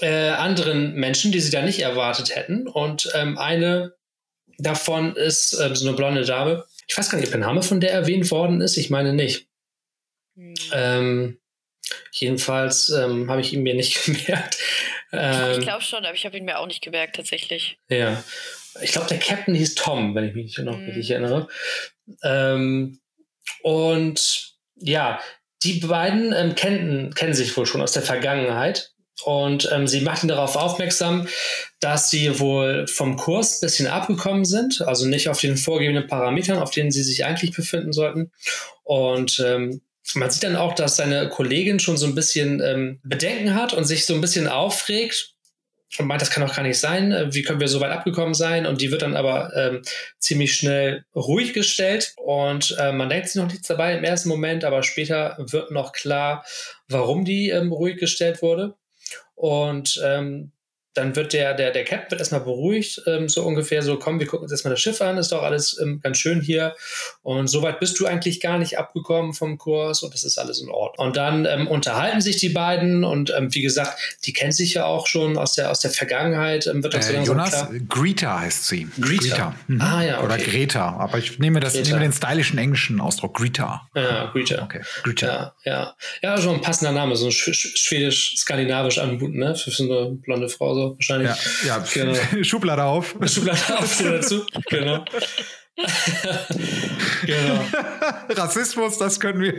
[0.03, 2.67] äh, anderen Menschen, die sie da nicht erwartet hätten.
[2.67, 3.95] Und ähm, eine
[4.59, 6.65] davon ist ähm, so eine blonde Dame.
[6.89, 8.77] Ich weiß gar nicht, ob der Name von der erwähnt worden ist.
[8.77, 9.47] Ich meine nicht.
[10.37, 10.55] Hm.
[10.73, 11.39] Ähm,
[12.11, 14.59] jedenfalls ähm, habe ich ihn mir nicht gemerkt.
[15.13, 17.79] ich ähm, glaube schon, aber ich habe ihn mir auch nicht gemerkt, tatsächlich.
[17.89, 18.23] Ja.
[18.81, 20.87] Ich glaube, der Captain hieß Tom, wenn ich mich noch hm.
[20.87, 21.47] richtig erinnere.
[22.25, 22.99] Ähm,
[23.63, 25.21] und ja,
[25.63, 28.93] die beiden ähm, kennen, kennen sich wohl schon aus der Vergangenheit.
[29.25, 31.29] Und ähm, sie macht ihn darauf aufmerksam,
[31.81, 36.59] dass sie wohl vom Kurs ein bisschen abgekommen sind, also nicht auf den vorgegebenen Parametern,
[36.59, 38.33] auf denen sie sich eigentlich befinden sollten.
[38.83, 39.81] Und ähm,
[40.15, 43.85] man sieht dann auch, dass seine Kollegin schon so ein bisschen ähm, Bedenken hat und
[43.85, 45.35] sich so ein bisschen aufregt
[45.99, 47.13] und meint, das kann doch gar nicht sein.
[47.13, 48.67] Äh, wie können wir so weit abgekommen sein?
[48.67, 49.83] Und die wird dann aber ähm,
[50.19, 54.65] ziemlich schnell ruhig gestellt und äh, man denkt sich noch nichts dabei im ersten Moment,
[54.65, 56.45] aber später wird noch klar,
[56.89, 58.75] warum die ähm, ruhig gestellt wurde.
[59.43, 60.53] Und ähm,
[60.95, 64.27] dann wird der, der, der Captain wird erstmal beruhigt, ähm, so ungefähr so, komm, wir
[64.27, 66.75] gucken uns erstmal das Schiff an, ist doch alles ähm, ganz schön hier.
[67.23, 70.69] Und soweit bist du eigentlich gar nicht abgekommen vom Kurs und das ist alles in
[70.69, 71.07] Ordnung.
[71.07, 74.85] Und dann ähm, unterhalten sich die beiden und ähm, wie gesagt, die kennen sich ja
[74.85, 76.67] auch schon aus der, aus der Vergangenheit.
[76.67, 77.71] Ähm, wird äh, so Jonas, klar.
[77.89, 78.89] Greta heißt sie.
[79.01, 79.23] Greta.
[79.23, 79.55] Greta.
[79.69, 79.81] Mhm.
[79.81, 80.25] Ah, ja, okay.
[80.25, 81.89] Oder Greta, aber ich nehme, das, Greta.
[81.89, 83.89] nehme den stylischen englischen Ausdruck, Greta.
[83.95, 84.63] Ja, Greta.
[84.63, 85.55] Okay, Greta.
[85.65, 85.95] Ja, ja.
[86.23, 90.82] ja, schon ein passender Name, so schwedisch-skandinavisch anmuten, ne, für so eine blonde Frau so
[90.91, 91.31] wahrscheinlich.
[91.65, 92.19] Ja, ja genau.
[92.43, 93.17] Schublade auf.
[93.27, 95.05] Schublade auf dazu, genau.
[97.25, 97.65] genau.
[98.31, 99.55] Rassismus, das können wir.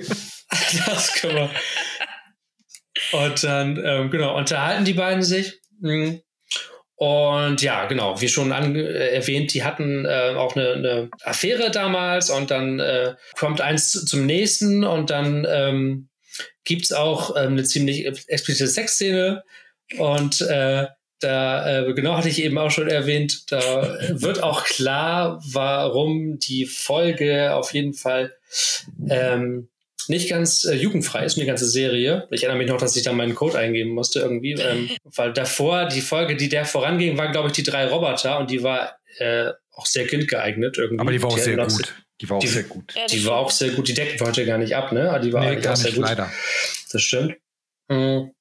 [0.86, 1.52] das können wir.
[3.12, 5.60] Und dann, ähm, genau, unterhalten die beiden sich.
[5.80, 6.22] Mhm.
[6.96, 12.52] Und ja, genau, wie schon erwähnt, die hatten äh, auch eine, eine, Affäre damals und
[12.52, 16.10] dann äh, kommt eins zum nächsten und dann ähm,
[16.64, 19.44] gibt es auch ähm, eine ziemlich explizite Sexszene
[19.98, 20.88] und äh,
[21.24, 26.66] da, äh, genau hatte ich eben auch schon erwähnt, da wird auch klar, warum die
[26.66, 28.34] Folge auf jeden Fall
[29.10, 29.70] ähm,
[30.08, 32.28] nicht ganz äh, jugendfrei ist, die ganze Serie.
[32.32, 35.86] Ich erinnere mich noch, dass ich da meinen Code eingeben musste irgendwie, ähm, weil davor,
[35.86, 39.52] die Folge, die der voranging, war, glaube ich, die drei Roboter und die war äh,
[39.72, 41.02] auch sehr kindgeeignet irgendwie.
[41.02, 41.94] Aber die war auch die sehr gut.
[42.22, 42.94] Die war auch die, sehr gut.
[42.96, 43.88] Ja, die war auch sehr gut.
[43.88, 45.10] Die decken wir heute gar nicht ab, ne?
[45.10, 46.04] Aber die war nee, gar nicht, sehr gut.
[46.04, 46.32] leider.
[46.92, 47.36] Das stimmt.
[47.90, 48.32] Mhm.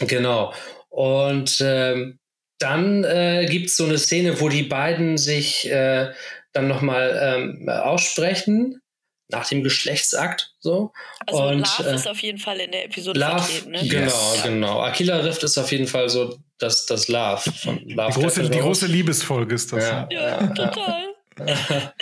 [0.00, 0.52] Genau.
[0.94, 2.20] Und ähm,
[2.60, 6.12] dann äh, gibt es so eine Szene, wo die beiden sich äh,
[6.52, 8.80] dann nochmal ähm, aussprechen
[9.28, 10.54] nach dem Geschlechtsakt.
[10.60, 10.92] So.
[11.26, 13.70] Also und, Love äh, ist auf jeden Fall in der Episode Love, vertreten.
[13.72, 13.88] Ne?
[13.88, 14.42] Genau, yes.
[14.44, 14.80] genau.
[14.82, 18.12] Aquila Rift ist auf jeden Fall so das, das Love von Love.
[18.14, 19.82] Die große, die große Liebesfolge ist das.
[19.82, 21.14] Ja, ja, ja total.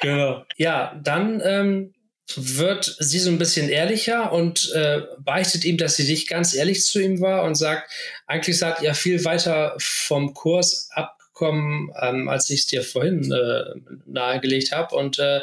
[0.00, 0.44] genau.
[0.56, 1.92] Ja, dann ähm,
[2.36, 6.84] wird sie so ein bisschen ehrlicher und äh, beichtet ihm, dass sie nicht ganz ehrlich
[6.84, 7.90] zu ihm war und sagt,
[8.26, 13.64] eigentlich seid ihr viel weiter vom Kurs abgekommen, ähm, als ich es dir vorhin äh,
[14.06, 14.94] nahegelegt habe.
[14.94, 15.40] Und äh,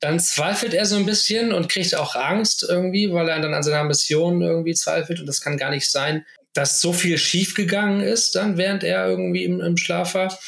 [0.00, 3.62] dann zweifelt er so ein bisschen und kriegt auch Angst irgendwie, weil er dann an
[3.62, 8.34] seiner Mission irgendwie zweifelt und das kann gar nicht sein, dass so viel schiefgegangen ist,
[8.34, 10.38] dann während er irgendwie im, im Schlaf war.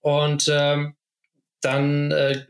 [0.00, 0.94] Und ähm,
[1.60, 2.44] dann äh,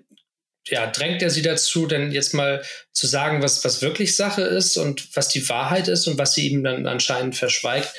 [0.69, 4.77] ja, drängt er sie dazu, denn jetzt mal zu sagen, was, was wirklich Sache ist
[4.77, 7.93] und was die Wahrheit ist und was sie ihm dann anscheinend verschweigt.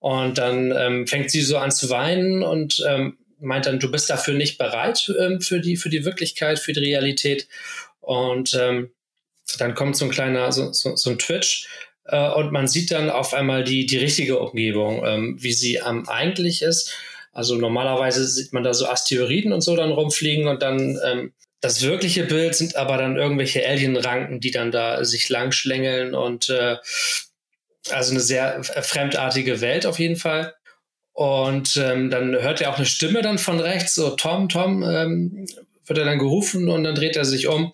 [0.00, 4.10] Und dann ähm, fängt sie so an zu weinen und ähm, meint dann, du bist
[4.10, 7.48] dafür nicht bereit ähm, für, die, für die Wirklichkeit, für die Realität.
[8.00, 8.90] Und ähm,
[9.58, 11.68] dann kommt so ein kleiner, so, so, so ein Twitch.
[12.04, 16.08] Äh, und man sieht dann auf einmal die, die richtige Umgebung, ähm, wie sie ähm,
[16.08, 16.92] eigentlich ist.
[17.32, 21.82] Also normalerweise sieht man da so Asteroiden und so dann rumfliegen und dann ähm, das
[21.82, 26.76] wirkliche Bild sind aber dann irgendwelche Alien-Ranken, die dann da sich langschlängeln und äh,
[27.90, 30.54] also eine sehr fremdartige Welt auf jeden Fall.
[31.12, 35.46] Und ähm, dann hört er auch eine Stimme dann von rechts, so Tom, Tom, ähm,
[35.84, 37.72] wird er dann gerufen und dann dreht er sich um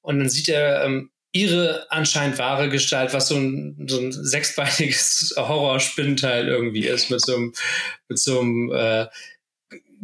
[0.00, 5.34] und dann sieht er ähm, ihre anscheinend wahre Gestalt, was so ein, so ein sechsbeiniges
[5.36, 7.52] Horrorspinnteil irgendwie ist, mit so einem,
[8.08, 9.06] mit so einem äh,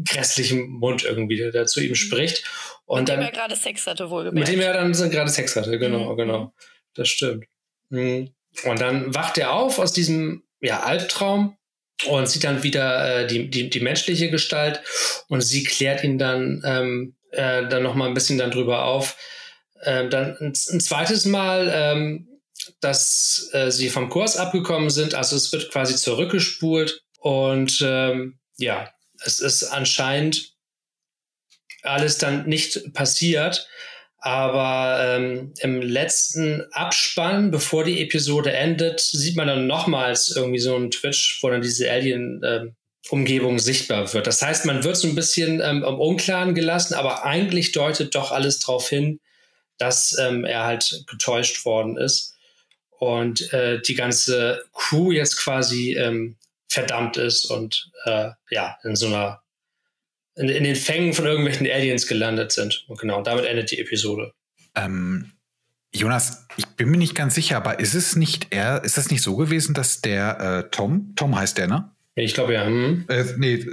[0.07, 2.45] grässlichen Mund irgendwie, der, der zu ihm spricht.
[2.87, 5.57] Und mit dann, dem er gerade Sex hatte, wohl Mit dem er dann gerade Sex
[5.57, 6.17] hatte, genau, mhm.
[6.17, 6.55] genau.
[6.95, 7.47] Das stimmt.
[7.89, 8.35] Mhm.
[8.65, 11.57] Und dann wacht er auf aus diesem ja, Albtraum
[12.07, 14.83] und sieht dann wieder äh, die, die, die menschliche Gestalt
[15.29, 19.17] und sie klärt ihn dann, ähm, äh, dann nochmal ein bisschen dann drüber auf.
[19.83, 22.29] Ähm, dann ein, ein, zweites Mal, ähm,
[22.81, 28.91] dass äh, sie vom Kurs abgekommen sind, also es wird quasi zurückgespult und ähm, ja,
[29.23, 30.54] es ist anscheinend
[31.85, 33.69] alles dann nicht passiert.
[34.19, 40.75] Aber ähm, im letzten Abspann, bevor die Episode endet, sieht man dann nochmals irgendwie so
[40.75, 44.27] einen Twitch, wo dann diese Alien-Umgebung äh, sichtbar wird.
[44.27, 48.33] Das heißt, man wird so ein bisschen ähm, im Unklaren gelassen, aber eigentlich deutet doch
[48.33, 49.21] alles darauf hin,
[49.77, 52.35] dass ähm, er halt getäuscht worden ist
[52.99, 59.07] und äh, die ganze Crew jetzt quasi ähm, verdammt ist und äh, ja, in so
[59.07, 59.44] einer
[60.37, 62.85] in, in, den Fängen von irgendwelchen Aliens gelandet sind.
[62.89, 64.33] Und genau, damit endet die Episode.
[64.75, 65.33] Ähm,
[65.95, 69.23] Jonas, ich bin mir nicht ganz sicher, aber ist es nicht er, ist das nicht
[69.23, 71.93] so gewesen, dass der äh, Tom, Tom heißt der, ne?
[72.17, 72.67] Ich glaube ja.
[72.67, 73.05] Hm.
[73.09, 73.65] Äh, nee,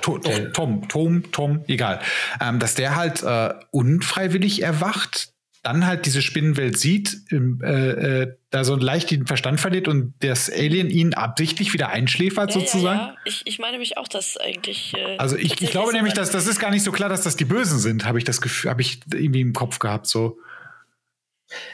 [0.00, 2.00] to, doch, Tom, Tom, Tom, egal.
[2.40, 5.32] Ähm, dass der halt äh, unfreiwillig erwacht,
[5.66, 10.48] dann halt diese Spinnenwelt sieht, äh, äh, da so leicht den Verstand verliert und das
[10.48, 12.98] Alien ihn absichtlich wieder einschläfert, ja, sozusagen?
[13.00, 13.16] Ja, ja.
[13.24, 14.94] Ich, ich meine mich auch, dass eigentlich.
[14.94, 17.34] Äh, also ich, ich glaube nämlich, dass das ist gar nicht so klar, dass das
[17.34, 20.06] die Bösen sind, habe ich das Gefühl, habe ich irgendwie im Kopf gehabt.
[20.06, 20.38] So.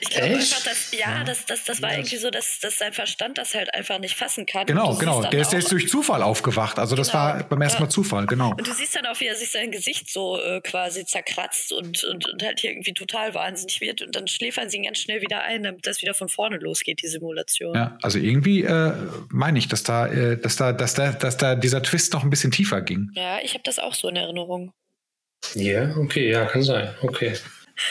[0.00, 1.24] Ich glaube einfach, dass, ja, ja.
[1.24, 1.98] Das, das, das war ja.
[1.98, 4.66] irgendwie so, dass, dass sein Verstand das halt einfach nicht fassen kann.
[4.66, 5.22] Genau, genau.
[5.22, 6.78] Der ist, der ist durch Zufall aufgewacht.
[6.78, 7.22] Also das genau.
[7.22, 8.50] war beim ersten Mal Zufall, genau.
[8.50, 12.04] Und du siehst dann auch, wie er sich sein Gesicht so äh, quasi zerkratzt und,
[12.04, 14.02] und, und halt irgendwie total wahnsinnig wird.
[14.02, 17.00] Und dann schläfern sie ihn ganz schnell wieder ein, damit das wieder von vorne losgeht,
[17.02, 17.74] die Simulation.
[17.74, 18.92] Ja, also irgendwie äh,
[19.30, 22.30] meine ich, dass da, äh, dass da, dass da, dass da dieser Twist noch ein
[22.30, 23.10] bisschen tiefer ging.
[23.14, 24.74] Ja, ich habe das auch so in Erinnerung.
[25.54, 26.94] Ja, yeah, okay, ja, kann sein.
[27.00, 27.34] Okay.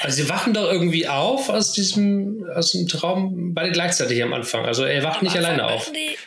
[0.02, 4.66] Also sie wachen doch irgendwie auf aus diesem, aus dem Traum, beide gleichzeitig am Anfang.
[4.66, 5.92] Also er wacht am nicht Anfang alleine auf.
[5.92, 6.18] Die,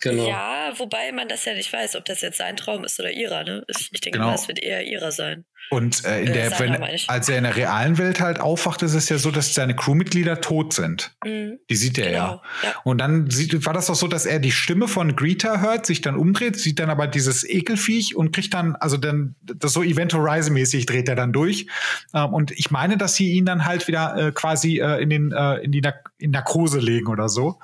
[0.00, 0.28] genau.
[0.28, 3.44] Ja, wobei man das ja nicht weiß, ob das jetzt sein Traum ist oder ihrer.
[3.44, 3.64] Ne?
[3.68, 4.30] Ich, ich denke genau.
[4.30, 5.44] mal, es wird eher ihrer sein.
[5.70, 8.94] Und äh, in äh, der, wenn, als er in der realen Welt halt aufwacht, ist
[8.94, 11.14] es ja so, dass seine Crewmitglieder tot sind.
[11.24, 11.58] Mhm.
[11.68, 12.18] Die sieht er genau.
[12.18, 12.42] ja.
[12.62, 12.74] ja.
[12.84, 16.00] Und dann sieht, war das doch so, dass er die Stimme von Greta hört, sich
[16.00, 20.14] dann umdreht, sieht dann aber dieses Ekelviech und kriegt dann, also dann, das so Event
[20.14, 21.66] Horizon mäßig dreht er dann durch.
[22.14, 25.32] Ähm, und ich meine, dass sie ihn dann halt wieder äh, quasi äh, in den,
[25.32, 25.82] äh, in die
[26.18, 27.58] in Narkose legen oder so.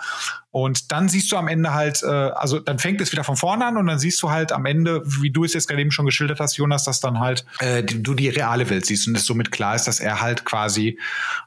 [0.51, 3.67] Und dann siehst du am Ende halt, äh, also dann fängt es wieder von vorne
[3.67, 6.07] an und dann siehst du halt am Ende, wie du es jetzt gerade eben schon
[6.07, 9.51] geschildert hast, Jonas, dass dann halt äh, du die reale Welt siehst und es somit
[9.51, 10.99] klar ist, dass er halt quasi,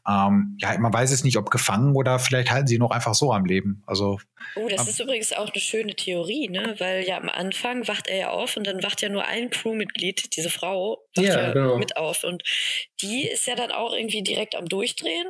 [0.07, 3.13] ähm, ja, man weiß es nicht, ob gefangen oder vielleicht halten sie ihn noch einfach
[3.13, 3.83] so am Leben.
[3.85, 4.19] Also
[4.55, 6.75] Oh, das ist übrigens auch eine schöne Theorie, ne?
[6.77, 10.35] Weil ja am Anfang wacht er ja auf und dann wacht ja nur ein Crewmitglied,
[10.35, 11.77] diese Frau, wacht ja, ja genau.
[11.77, 12.23] mit auf.
[12.23, 12.43] Und
[13.01, 15.27] die ist ja dann auch irgendwie direkt am Durchdrehen.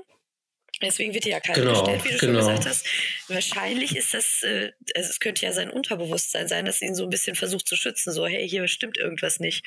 [0.82, 2.40] Deswegen wird dir ja keiner genau, gestellt, wie du genau.
[2.40, 2.86] schon gesagt hast.
[3.30, 7.10] Wahrscheinlich ist das, äh, also es könnte ja sein Unterbewusstsein sein, dass ihn so ein
[7.10, 8.14] bisschen versucht zu schützen.
[8.14, 9.66] So, hey, hier stimmt irgendwas nicht.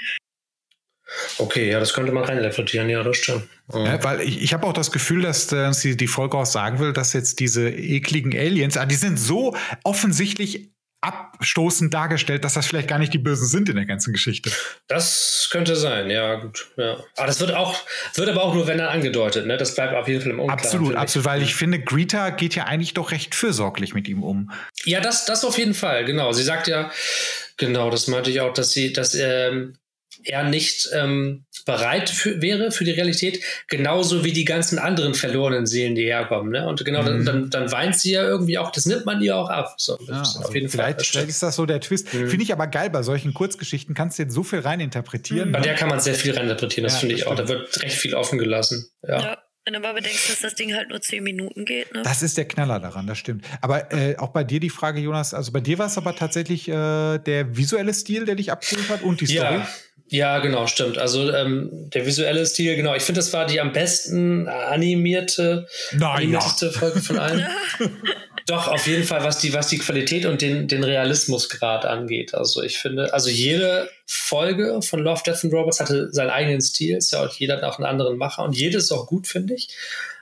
[1.39, 3.49] Okay, ja, das könnte man reinreflektieren, ja, das stimmt.
[3.73, 3.87] Mhm.
[3.87, 6.79] Ja, weil ich, ich habe auch das Gefühl, dass äh, sie die Folge auch sagen
[6.79, 10.71] will, dass jetzt diese ekligen Aliens, ah, die sind so offensichtlich
[11.03, 14.51] abstoßend dargestellt, dass das vielleicht gar nicht die Bösen sind in der ganzen Geschichte.
[14.87, 16.69] Das könnte sein, ja, gut.
[16.77, 16.99] Ja.
[17.17, 17.75] Aber das wird auch,
[18.15, 19.57] wird aber auch nur, wenn er angedeutet, ne?
[19.57, 20.63] Das bleibt auf jeden Fall im Unklaren.
[20.63, 24.51] Absolut, absolut, weil ich finde, Greta geht ja eigentlich doch recht fürsorglich mit ihm um.
[24.85, 26.33] Ja, das, das auf jeden Fall, genau.
[26.33, 26.91] Sie sagt ja,
[27.57, 29.77] genau, das meinte ich auch, dass sie, dass ähm,
[30.25, 35.67] er nicht ähm, bereit für, wäre für die Realität, genauso wie die ganzen anderen verlorenen
[35.67, 36.53] Seelen, die herkommen.
[36.53, 36.67] Ne?
[36.67, 37.25] Und genau, mhm.
[37.25, 39.75] dann, dann weint sie ja irgendwie auch, das nimmt man ihr auch ab.
[39.79, 41.05] So, ja, also auf jeden vielleicht, Fall.
[41.05, 42.13] Vielleicht ist das so der Twist.
[42.13, 42.29] Mhm.
[42.29, 45.49] Finde ich aber geil, bei solchen Kurzgeschichten kannst du jetzt so viel reininterpretieren.
[45.49, 45.53] Mhm.
[45.53, 47.35] Bei der kann man sehr viel reininterpretieren, das ja, finde ich auch.
[47.35, 48.91] Da wird recht viel offen gelassen.
[49.07, 49.21] ja.
[49.21, 49.39] ja.
[49.67, 51.93] Wenn du mal bedenkst, dass das Ding halt nur zehn Minuten geht.
[51.93, 52.03] Ne?
[52.03, 53.45] Das ist der Knaller daran, das stimmt.
[53.61, 56.67] Aber äh, auch bei dir die Frage, Jonas, also bei dir war es aber tatsächlich
[56.67, 59.57] äh, der visuelle Stil, der dich abgeholt hat und die Story.
[59.57, 59.69] Ja.
[60.13, 60.99] Ja, genau, stimmt.
[60.99, 62.97] Also ähm, der visuelle Stil, genau.
[62.97, 66.41] Ich finde, das war die am besten animierte, naja.
[66.41, 67.47] Folge von allen.
[68.47, 72.35] Doch, auf jeden Fall, was die, was die Qualität und den, den Realismusgrad angeht.
[72.35, 76.97] Also ich finde, also jede Folge von Love, Death and Robots hatte seinen eigenen Stil.
[76.97, 79.55] Ist ja auch jeder hat auch einen anderen Macher und jede ist auch gut, finde
[79.55, 79.69] ich.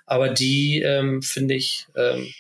[0.05, 2.31] Aber die, ähm, finde ich, ähm,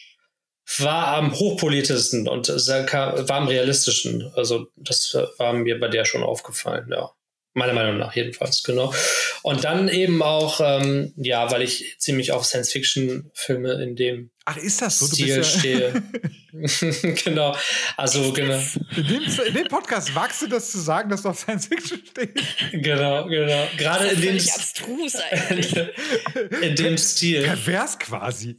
[0.80, 4.30] war am hochpolitischsten und war am realistischen.
[4.36, 7.10] Also das war mir bei der schon aufgefallen, ja.
[7.58, 8.94] Meiner Meinung nach jedenfalls, genau.
[9.42, 14.80] Und dann eben auch, ähm, ja, weil ich ziemlich auf Science-Fiction-Filme in dem Ach, ist
[14.80, 15.06] das so?
[15.08, 16.02] Du Stil bist ja stehe.
[17.24, 17.56] genau.
[17.96, 18.60] Also, genau.
[18.96, 22.00] In dem, in dem, Podcast wagst du das zu sagen, dass du auf Science Fiction
[22.08, 22.32] stehst.
[22.72, 23.68] Genau, genau.
[23.76, 24.36] Gerade in dem.
[24.36, 25.76] abstrus eigentlich.
[26.62, 27.42] in dem Stil.
[27.42, 28.56] Pervers quasi.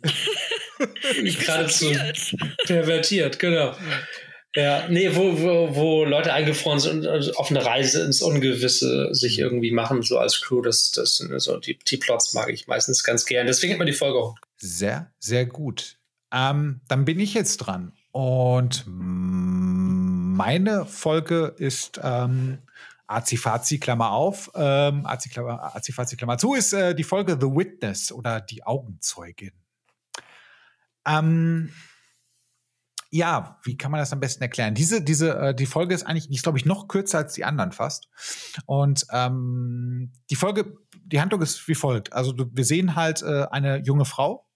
[1.40, 1.94] Geradezu
[2.66, 3.76] pervertiert, genau.
[4.56, 9.14] Ja, nee, wo, wo, wo Leute eingefroren sind und also auf eine Reise ins Ungewisse
[9.14, 12.66] sich irgendwie machen, so als Crew, das, das sind so die, die Plots mag ich
[12.66, 13.46] meistens ganz gern.
[13.46, 14.36] Deswegen hat man die Folge auch.
[14.58, 16.00] Sehr, sehr gut.
[16.34, 17.94] Ähm, dann bin ich jetzt dran.
[18.12, 22.58] Und meine Folge ist ähm,
[23.06, 28.64] Azifazi, Klammer auf, ähm, Azifazi, Klammer zu, ist äh, die Folge The Witness oder die
[28.64, 29.52] Augenzeugin.
[31.06, 31.72] Ähm,
[33.12, 34.76] ja, wie kann man das am besten erklären?
[34.76, 37.44] Diese, diese, äh, die Folge ist eigentlich, die ist, glaube ich, noch kürzer als die
[37.44, 38.08] anderen fast.
[38.66, 42.14] Und ähm, die Folge, die Handlung ist wie folgt.
[42.14, 44.49] Also wir sehen halt äh, eine junge Frau,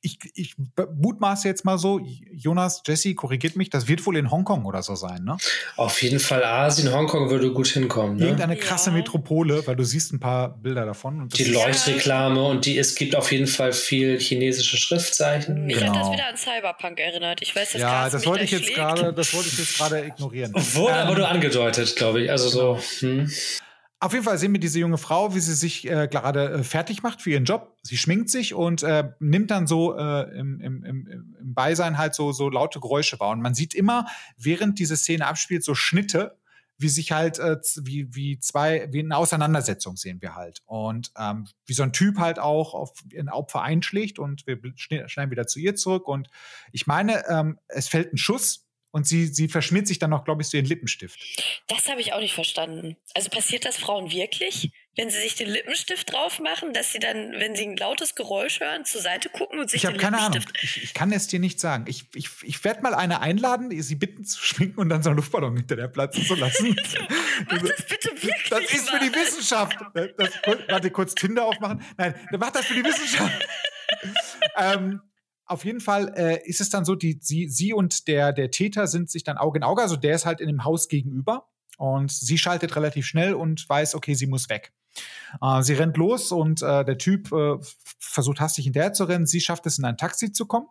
[0.00, 0.54] ich, ich
[0.94, 2.00] mutmaße jetzt mal so,
[2.32, 5.36] Jonas, Jesse, korrigiert mich, das wird wohl in Hongkong oder so sein, ne?
[5.76, 8.16] Auf jeden Fall Asien, Hongkong würde gut hinkommen.
[8.16, 8.26] Ne?
[8.26, 8.96] Irgendeine krasse ja.
[8.96, 11.28] Metropole, weil du siehst ein paar Bilder davon.
[11.28, 15.66] die Leuchtreklame und die, es gibt auf jeden Fall viel chinesische Schriftzeichen.
[15.66, 15.94] Mich genau.
[15.94, 17.42] hat das wieder an Cyberpunk erinnert.
[17.42, 20.52] Ich weiß, dass ja, das wollte ich jetzt gerade, das wollte ich jetzt gerade ignorieren.
[20.54, 22.30] Wurde ähm, aber nur angedeutet, glaube ich.
[22.30, 22.80] Also so.
[23.00, 23.16] Genau.
[23.16, 23.30] Hm.
[23.98, 27.02] Auf jeden Fall sehen wir diese junge Frau, wie sie sich äh, gerade äh, fertig
[27.02, 27.78] macht für ihren Job.
[27.82, 32.32] Sie schminkt sich und äh, nimmt dann so äh, im, im, im, Beisein halt so,
[32.32, 33.30] so laute Geräusche wahr.
[33.30, 34.06] Und man sieht immer,
[34.36, 36.36] während diese Szene abspielt, so Schnitte,
[36.76, 40.60] wie sich halt, äh, wie, wie zwei, wie eine Auseinandersetzung sehen wir halt.
[40.66, 45.30] Und ähm, wie so ein Typ halt auch auf ein Opfer einschlägt und wir schneiden
[45.30, 46.06] wieder zu ihr zurück.
[46.06, 46.28] Und
[46.70, 48.65] ich meine, ähm, es fällt ein Schuss
[48.96, 51.20] und sie, sie verschmiert sich dann noch, glaube ich, so ihren Lippenstift.
[51.68, 52.96] Das habe ich auch nicht verstanden.
[53.12, 57.32] Also passiert das Frauen wirklich, wenn sie sich den Lippenstift drauf machen, dass sie dann,
[57.32, 60.48] wenn sie ein lautes Geräusch hören, zur Seite gucken und sich ich den keine Lippenstift...
[60.48, 60.60] Ahnung.
[60.62, 61.84] Ich, ich, kann es dir nicht sagen.
[61.88, 65.18] Ich, ich, ich werde mal eine einladen, sie bitten zu schminken und dann so einen
[65.18, 66.74] Luftballon hinter der platzen zu lassen.
[67.50, 69.76] mach das bitte wirklich Das ist für die Wissenschaft.
[69.92, 70.30] Das,
[70.68, 71.84] warte, kurz Tinder aufmachen.
[71.98, 73.46] Nein, mach das für die Wissenschaft.
[74.56, 75.02] ähm,
[75.46, 78.86] auf jeden Fall äh, ist es dann so, die, sie, sie und der, der Täter
[78.86, 79.82] sind sich dann Auge in Auge.
[79.82, 83.94] Also der ist halt in dem Haus gegenüber und sie schaltet relativ schnell und weiß,
[83.94, 84.72] okay, sie muss weg.
[85.40, 87.56] Äh, sie rennt los und äh, der Typ äh,
[87.98, 89.26] versucht hastig hinterher zu rennen.
[89.26, 90.66] Sie schafft es, in ein Taxi zu kommen.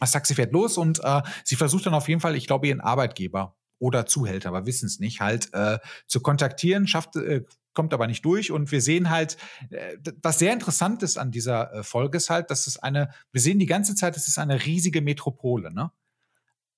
[0.00, 2.80] Das Taxi fährt los und äh, sie versucht dann auf jeden Fall, ich glaube, ihren
[2.80, 8.06] Arbeitgeber oder Zuhälter, aber wissen es nicht, halt äh, zu kontaktieren, schafft, äh, kommt aber
[8.06, 8.50] nicht durch.
[8.50, 9.36] Und wir sehen halt,
[9.70, 13.40] äh, was sehr interessant ist an dieser äh, Folge ist halt, dass es eine, wir
[13.40, 15.90] sehen die ganze Zeit, es ist eine riesige Metropole, ne?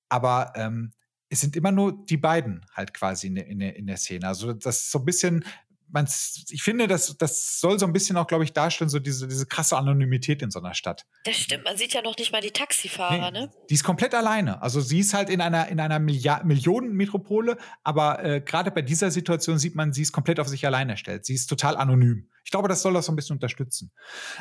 [0.09, 0.93] Aber ähm,
[1.29, 4.29] es sind immer nur die beiden halt quasi in, in, in der Szene.
[4.29, 5.45] Also das ist so ein bisschen,
[5.89, 6.09] man,
[6.51, 9.47] ich finde, das, das soll so ein bisschen auch, glaube ich, darstellen, so diese, diese
[9.47, 11.07] krasse Anonymität in so einer Stadt.
[11.25, 13.51] Das stimmt, man sieht ja noch nicht mal die Taxifahrer, nee, ne?
[13.71, 14.63] Die ist komplett alleine.
[14.63, 19.59] Also sie ist halt in einer, in einer Millionenmetropole, aber äh, gerade bei dieser Situation
[19.59, 21.25] sieht man, sie ist komplett auf sich alleine stellt.
[21.25, 22.29] Sie ist total anonym.
[22.45, 23.91] Ich glaube, das soll das so ein bisschen unterstützen.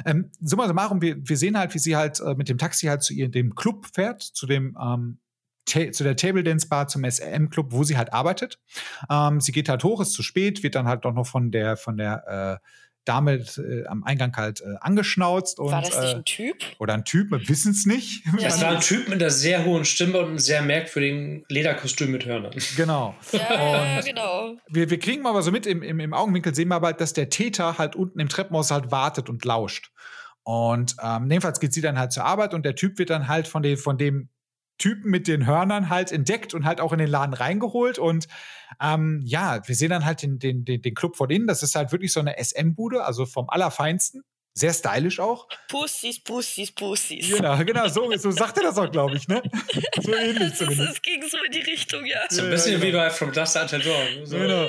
[0.06, 3.02] Ähm, summa summarum, wir, wir sehen halt, wie sie halt äh, mit dem Taxi halt
[3.02, 5.20] zu ihr, dem Club fährt, zu dem ähm,
[5.66, 8.60] zu der Table Dance Bar zum SM Club, wo sie halt arbeitet.
[9.10, 11.78] Ähm, sie geht halt hoch, ist zu spät, wird dann halt auch noch von der
[11.78, 12.68] von der äh,
[13.06, 15.60] Dame äh, am Eingang halt äh, angeschnauzt.
[15.60, 16.56] Und, war das nicht äh, ein Typ?
[16.80, 18.26] Oder ein Typ, wir wissen es nicht.
[18.40, 22.12] Ja, es war ein Typ mit einer sehr hohen Stimme und einem sehr merkwürdigen Lederkostüm
[22.12, 22.54] mit Hörnern.
[22.76, 23.16] Genau.
[23.32, 24.56] Ja, genau.
[24.68, 27.14] Wir, wir kriegen aber so mit, im, im, im Augenwinkel sehen wir aber halt, dass
[27.14, 29.92] der Täter halt unten im Treppenhaus halt wartet und lauscht.
[30.44, 33.48] Und ähm, jedenfalls geht sie dann halt zur Arbeit und der Typ wird dann halt
[33.48, 34.30] von dem, von dem
[34.78, 38.00] Typen mit den Hörnern halt entdeckt und halt auch in den Laden reingeholt.
[38.00, 38.28] Und
[38.82, 41.48] ähm, ja, wir sehen dann halt den, den, den, den Club von innen.
[41.48, 44.24] Das ist halt wirklich so eine SM-Bude, also vom Allerfeinsten.
[44.58, 45.50] Sehr stylisch auch.
[45.68, 47.30] Pussys, Pussys, Pussys.
[47.30, 49.44] Genau, genau, so, so sagt er das auch, glaube ich, ne?
[50.02, 50.94] So ähnlich zumindest.
[50.94, 52.22] Es ging so in die Richtung, ja.
[52.30, 52.88] So ein bisschen ja, genau.
[52.88, 54.26] wie bei From Dust Until Dawn.
[54.26, 54.38] So.
[54.38, 54.68] Genau.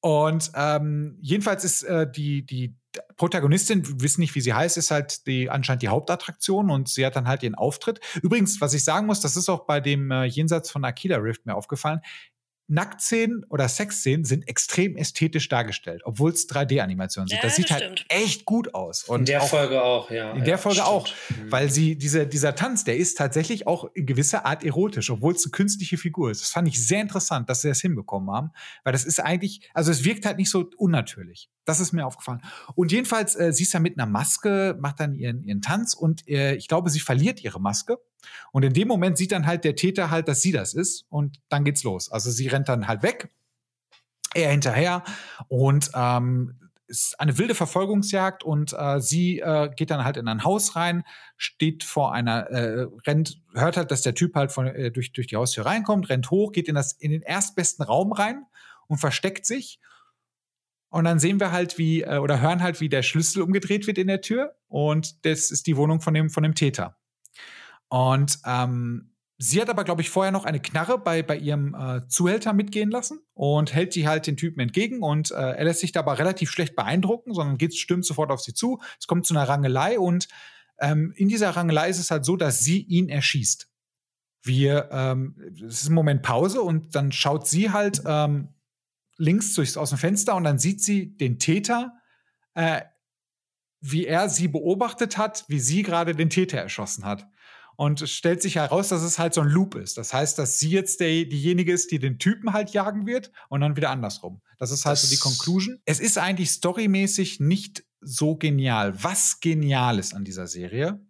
[0.00, 2.76] Und ähm, jedenfalls ist äh, die, die
[3.16, 7.16] Protagonistin, wissen nicht, wie sie heißt, ist halt die anscheinend die Hauptattraktion und sie hat
[7.16, 8.00] dann halt ihren Auftritt.
[8.22, 11.46] Übrigens, was ich sagen muss, das ist auch bei dem äh, Jenseits von Akila Rift
[11.46, 12.00] mir aufgefallen.
[12.68, 17.38] Nacktszenen oder Sexszenen sind extrem ästhetisch dargestellt, obwohl es 3D-Animationen sind.
[17.38, 19.04] Ja, das sieht das halt echt gut aus.
[19.04, 20.32] Und in der auch, Folge auch, ja.
[20.32, 20.88] In der ja, Folge stimmt.
[20.88, 21.50] auch, mhm.
[21.50, 25.44] weil sie diese, dieser Tanz, der ist tatsächlich auch in gewisser Art erotisch, obwohl es
[25.44, 26.42] eine künstliche Figur ist.
[26.42, 28.50] Das fand ich sehr interessant, dass sie das hinbekommen haben,
[28.84, 31.48] weil das ist eigentlich, also es wirkt halt nicht so unnatürlich.
[31.64, 32.42] Das ist mir aufgefallen.
[32.74, 36.28] Und jedenfalls, äh, sie ist ja mit einer Maske, macht dann ihren, ihren Tanz und
[36.28, 37.98] äh, ich glaube, sie verliert ihre Maske.
[38.52, 41.40] Und in dem Moment sieht dann halt der Täter halt, dass sie das ist und
[41.48, 42.10] dann geht's los.
[42.10, 43.30] Also sie rennt dann halt weg,
[44.34, 45.04] er hinterher
[45.48, 50.42] und ähm, ist eine wilde Verfolgungsjagd und äh, sie äh, geht dann halt in ein
[50.42, 51.04] Haus rein,
[51.36, 55.26] steht vor einer, äh, rennt, hört halt, dass der Typ halt von, äh, durch, durch
[55.26, 58.46] die Haustür reinkommt, rennt hoch, geht in, das, in den erstbesten Raum rein
[58.86, 59.78] und versteckt sich.
[60.88, 63.98] Und dann sehen wir halt, wie, äh, oder hören halt, wie der Schlüssel umgedreht wird
[63.98, 64.56] in der Tür.
[64.68, 66.96] Und das ist die Wohnung von dem, von dem Täter.
[67.88, 72.06] Und ähm, sie hat aber, glaube ich, vorher noch eine Knarre bei, bei ihrem äh,
[72.08, 75.02] Zuhälter mitgehen lassen und hält die halt den Typen entgegen.
[75.02, 78.54] Und äh, er lässt sich dabei relativ schlecht beeindrucken, sondern geht, stürmt sofort auf sie
[78.54, 78.80] zu.
[78.98, 80.28] Es kommt zu einer Rangelei und
[80.80, 83.68] ähm, in dieser Rangelei ist es halt so, dass sie ihn erschießt.
[84.42, 88.54] Wir, ähm, es ist ein Moment Pause und dann schaut sie halt ähm,
[89.16, 91.92] links durchs, aus dem Fenster und dann sieht sie den Täter,
[92.54, 92.82] äh,
[93.80, 97.28] wie er sie beobachtet hat, wie sie gerade den Täter erschossen hat.
[97.80, 99.98] Und es stellt sich heraus, dass es halt so ein Loop ist.
[99.98, 103.60] Das heißt, dass sie jetzt der, diejenige ist, die den Typen halt jagen wird und
[103.60, 104.42] dann wieder andersrum.
[104.58, 105.80] Das ist halt das so die Conclusion.
[105.84, 109.00] Es ist eigentlich storymäßig nicht so genial.
[109.04, 111.00] Was genial ist an dieser Serie,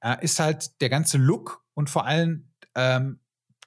[0.00, 3.18] äh, ist halt der ganze Look und vor allem ähm,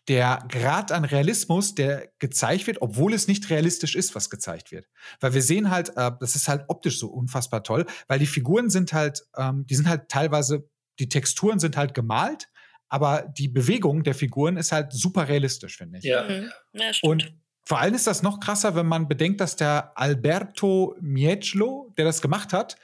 [0.07, 4.87] der Grad an Realismus, der gezeigt wird, obwohl es nicht realistisch ist, was gezeigt wird.
[5.19, 8.69] Weil wir sehen halt, äh, das ist halt optisch so unfassbar toll, weil die Figuren
[8.69, 10.69] sind halt, ähm, die sind halt teilweise
[10.99, 12.49] die Texturen sind halt gemalt,
[12.89, 16.03] aber die Bewegung der Figuren ist halt super realistisch, finde ich.
[16.03, 16.23] Ja.
[16.27, 16.51] Mhm.
[16.73, 17.33] ja und
[17.65, 22.21] vor allem ist das noch krasser, wenn man bedenkt, dass der Alberto Miechlo, der das
[22.21, 22.77] gemacht hat,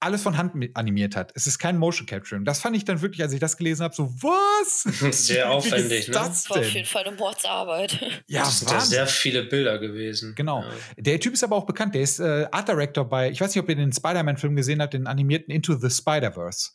[0.00, 1.30] alles von Hand animiert hat.
[1.34, 2.46] Es ist kein Motion Capturing.
[2.46, 4.82] Das fand ich dann wirklich, als ich das gelesen habe, so was?
[5.26, 6.14] Sehr aufwendig, ne?
[6.14, 7.98] Das war auf jeden Fall eine Mordsarbeit.
[8.26, 10.34] Ja, das sind ja sehr viele Bilder gewesen.
[10.36, 10.62] Genau.
[10.62, 10.70] Ja.
[10.96, 11.94] Der Typ ist aber auch bekannt.
[11.94, 14.94] Der ist äh, Art Director bei, ich weiß nicht, ob ihr den Spider-Man-Film gesehen habt,
[14.94, 16.70] den animierten Into the Spider-Verse.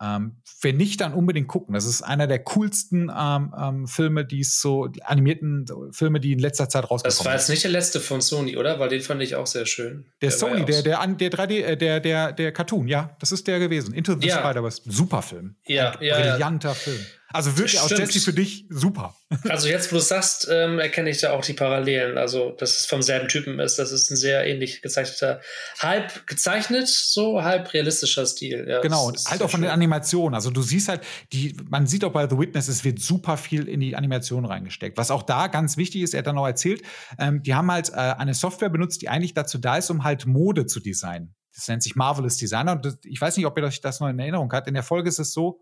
[0.00, 1.74] Ähm, wenn nicht, dann unbedingt gucken.
[1.74, 6.32] Das ist einer der coolsten ähm, ähm, Filme, die es so, die animierten Filme, die
[6.32, 7.18] in letzter Zeit rausgekommen sind.
[7.20, 8.78] Das war jetzt nicht der letzte von Sony, oder?
[8.78, 10.06] Weil den fand ich auch sehr schön.
[10.22, 13.46] Der, der Sony, der, der, der 3D, äh, der, der, der Cartoon, ja, das ist
[13.46, 13.92] der gewesen.
[13.92, 14.38] Into the ja.
[14.38, 14.82] Spider-Verse.
[14.86, 15.56] Super Film.
[15.66, 16.20] Ja, Ein ja.
[16.20, 16.74] Brillanter ja.
[16.74, 17.06] Film.
[17.30, 19.14] Also wirklich aus Jesse für dich super.
[19.48, 22.16] Also jetzt, wo du sagst, ähm, erkenne ich da auch die Parallelen.
[22.16, 23.78] Also, dass es vom selben Typen ist.
[23.78, 25.42] Das ist ein sehr ähnlich gezeichneter,
[25.78, 28.66] halb gezeichnet, so halb realistischer Stil.
[28.66, 29.68] Ja, genau, und halt auch von schön.
[29.68, 30.34] den Animationen.
[30.34, 33.68] Also du siehst halt, die, man sieht auch bei The Witness, es wird super viel
[33.68, 34.96] in die Animation reingesteckt.
[34.96, 36.82] Was auch da ganz wichtig ist, er hat dann noch erzählt,
[37.18, 40.24] ähm, die haben halt äh, eine Software benutzt, die eigentlich dazu da ist, um halt
[40.24, 41.34] Mode zu designen.
[41.54, 42.72] Das nennt sich Marvelous Designer.
[42.72, 44.68] Und das, ich weiß nicht, ob ihr euch das noch in Erinnerung habt.
[44.68, 45.60] In der Folge ist es so,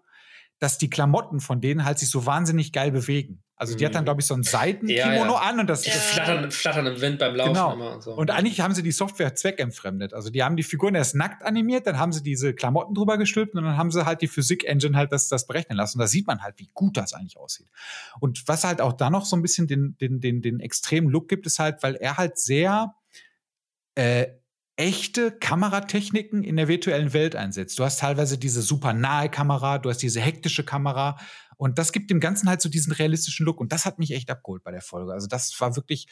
[0.58, 3.42] dass die Klamotten von denen halt sich so wahnsinnig geil bewegen.
[3.58, 4.06] Also die hat dann, mhm.
[4.06, 5.34] glaube ich, so ein Seitenkimono ja, ja.
[5.36, 5.92] an und das ja.
[5.92, 7.72] flattern, flattern im Wind beim Laufen genau.
[7.72, 8.14] immer und so.
[8.14, 10.12] Und eigentlich haben sie die Software zweckentfremdet.
[10.12, 13.54] Also die haben die Figuren erst nackt animiert, dann haben sie diese Klamotten drüber gestülpt
[13.54, 15.96] und dann haben sie halt die Physik-Engine halt das, das berechnen lassen.
[15.96, 17.68] Und da sieht man halt, wie gut das eigentlich aussieht.
[18.20, 21.28] Und was halt auch da noch so ein bisschen den, den, den, den extremen Look
[21.28, 22.94] gibt, ist halt, weil er halt sehr
[23.94, 24.26] äh,
[24.76, 27.78] echte Kameratechniken in der virtuellen Welt einsetzt.
[27.78, 31.18] Du hast teilweise diese super nahe Kamera, du hast diese hektische Kamera
[31.56, 34.30] und das gibt dem Ganzen halt so diesen realistischen Look und das hat mich echt
[34.30, 35.12] abgeholt bei der Folge.
[35.12, 36.06] Also das war wirklich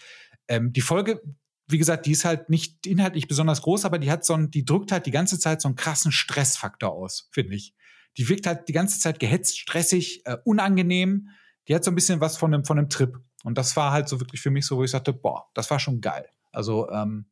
[0.48, 1.20] ähm, die Folge.
[1.66, 4.64] Wie gesagt, die ist halt nicht inhaltlich besonders groß, aber die hat so ein, die
[4.64, 7.74] drückt halt die ganze Zeit so einen krassen Stressfaktor aus, finde ich.
[8.16, 11.29] Die wirkt halt die ganze Zeit gehetzt, stressig, äh, unangenehm.
[11.68, 13.18] Die hat so ein bisschen was von einem, von einem Trip.
[13.44, 15.79] Und das war halt so wirklich für mich so, wo ich sagte, boah, das war
[15.79, 16.29] schon geil.
[16.53, 17.27] Also, ähm,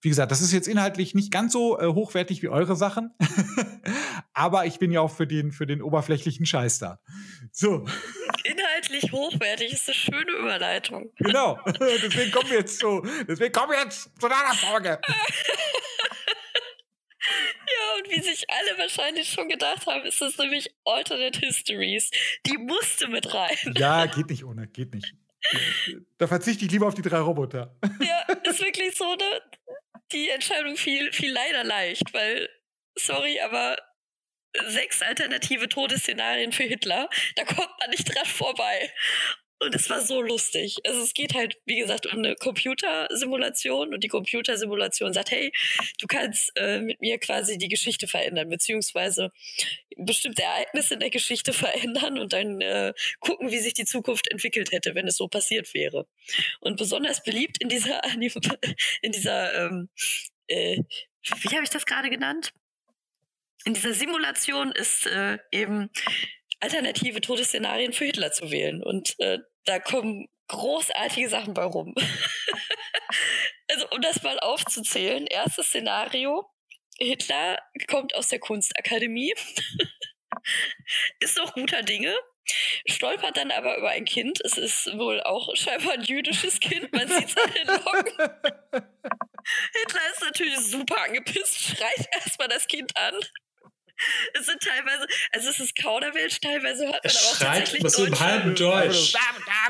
[0.00, 3.14] wie gesagt, das ist jetzt inhaltlich nicht ganz so äh, hochwertig wie eure Sachen,
[4.32, 7.00] aber ich bin ja auch für den, für den oberflächlichen Scheiß da.
[7.52, 7.84] So.
[8.44, 11.10] Inhaltlich hochwertig ist eine schöne Überleitung.
[11.16, 11.58] Genau.
[11.66, 15.00] deswegen kommen wir jetzt zu, deswegen kommen wir jetzt zu deiner Frage.
[17.30, 22.10] Ja, und wie sich alle wahrscheinlich schon gedacht haben, ist das nämlich Alternate Histories.
[22.46, 23.74] Die musste mit rein.
[23.76, 25.14] Ja, geht nicht ohne, geht nicht.
[26.16, 27.76] Da verzichte ich lieber auf die drei Roboter.
[28.00, 29.42] Ja, ist wirklich so, ne?
[30.12, 32.48] Die Entscheidung fiel, fiel leider leicht, weil,
[32.96, 33.76] sorry, aber
[34.66, 38.92] sechs alternative Todesszenarien für Hitler, da kommt man nicht dran vorbei.
[39.60, 40.76] Und es war so lustig.
[40.86, 45.52] Also es geht halt, wie gesagt, um eine Computersimulation und die Computersimulation sagt, hey,
[46.00, 49.32] du kannst äh, mit mir quasi die Geschichte verändern, beziehungsweise
[49.96, 54.70] bestimmte Ereignisse in der Geschichte verändern und dann äh, gucken, wie sich die Zukunft entwickelt
[54.70, 56.06] hätte, wenn es so passiert wäre.
[56.60, 58.00] Und besonders beliebt in dieser,
[59.02, 59.88] in dieser, ähm,
[60.46, 60.82] äh,
[61.42, 62.52] wie habe ich das gerade genannt?
[63.64, 65.90] In dieser Simulation ist äh, eben
[66.60, 68.82] alternative Todesszenarien für Hitler zu wählen.
[68.82, 71.94] Und äh, da kommen großartige Sachen bei rum.
[73.70, 76.50] also um das mal aufzuzählen, erstes Szenario,
[76.98, 79.34] Hitler kommt aus der Kunstakademie,
[81.20, 82.16] ist noch guter Dinge,
[82.88, 84.40] stolpert dann aber über ein Kind.
[84.44, 88.12] Es ist wohl auch scheinbar ein jüdisches Kind, man sieht es an den Locken.
[89.74, 93.14] Hitler ist natürlich super angepisst, schreit erstmal das Kind an.
[94.34, 98.04] Es sind teilweise, also es ist Kauderwelsch, teilweise hört man aber auch Schreit tatsächlich so
[98.04, 99.14] im halben Deutsch.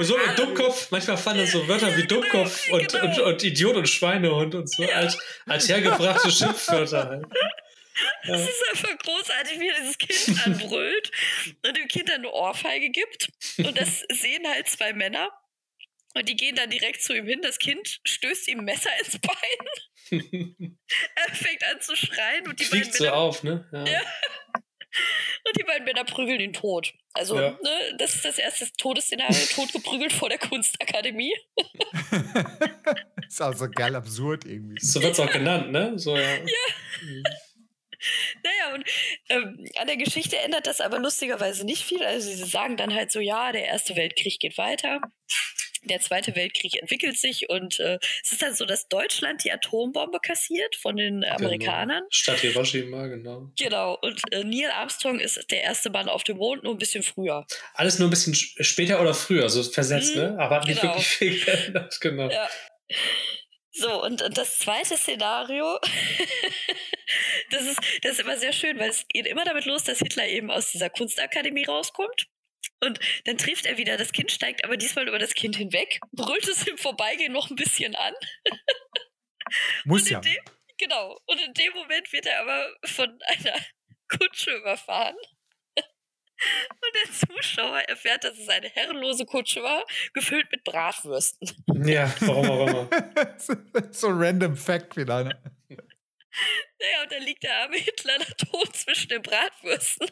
[0.01, 3.05] So mit Dummkopf, manchmal fallen dann so Wörter wie genau, Dummkopf und, genau.
[3.05, 7.09] und, und Idiot und Schweinehund und so als, als hergebrachte Schimpfwörter.
[7.09, 7.27] halt.
[8.27, 11.11] Das ist einfach großartig, wie er dieses Kind anbrüllt
[11.67, 13.29] und dem Kind dann eine Ohrfeige gibt.
[13.59, 15.31] Und das sehen halt zwei Männer.
[16.15, 17.41] Und die gehen dann direkt zu ihm hin.
[17.43, 19.69] Das Kind stößt ihm ein Messer ins Bein.
[21.15, 23.69] Er fängt an zu schreien und die, beiden Fliegt so Männer, auf, ne?
[23.73, 23.85] Ja.
[23.87, 24.01] Ja.
[25.45, 26.93] und die beiden Männer prügeln ihn tot.
[27.13, 27.51] Also, Ja.
[27.51, 31.35] ne, das ist das erste Todesszenario, tot geprügelt vor der Kunstakademie.
[33.29, 34.81] ist auch so geil absurd irgendwie.
[34.81, 35.99] So wird es auch genannt, ne?
[35.99, 36.39] So, ja.
[38.45, 38.85] Naja, und
[39.29, 42.03] ähm, an der Geschichte ändert das aber lustigerweise nicht viel.
[42.05, 45.01] Also sie sagen dann halt so, ja, der Erste Weltkrieg geht weiter.
[45.85, 50.19] Der Zweite Weltkrieg entwickelt sich und äh, es ist dann so, dass Deutschland die Atombombe
[50.21, 51.99] kassiert von den Amerikanern.
[52.01, 52.09] Genau.
[52.11, 53.53] Statt Hiroshima, genau.
[53.57, 57.05] Genau, und äh, Neil Armstrong ist der erste Mann auf dem Mond, nur ein bisschen
[57.05, 57.47] früher.
[57.75, 60.37] Alles nur ein bisschen sch- später oder früher, so versetzt, Mhm, ne?
[60.41, 60.95] Aber hat nicht genau.
[60.95, 62.29] wirklich viel geändert, genau.
[62.29, 62.49] Ja.
[63.79, 65.79] So, und, und das zweite Szenario,
[67.51, 70.27] das ist, das ist immer sehr schön, weil es geht immer damit los, dass Hitler
[70.27, 72.27] eben aus dieser Kunstakademie rauskommt.
[72.81, 76.49] Und dann trifft er wieder, das Kind steigt aber diesmal über das Kind hinweg, brüllt
[76.49, 78.15] es im Vorbeigehen noch ein bisschen an.
[79.85, 80.19] Muss ja.
[80.19, 80.43] dem,
[80.77, 81.17] genau.
[81.27, 83.57] Und in dem Moment wird er aber von einer
[84.09, 85.17] Kutsche überfahren.
[86.71, 89.85] Und der Zuschauer erfährt, dass es eine herrenlose Kutsche war,
[90.15, 91.49] gefüllt mit Bratwürsten.
[91.85, 93.39] Ja, warum auch immer.
[93.93, 95.25] so ein random Fact wieder.
[95.25, 95.43] Ne?
[95.69, 100.09] Naja, und dann liegt der arme Hitler da tot zwischen den Bratwürsten.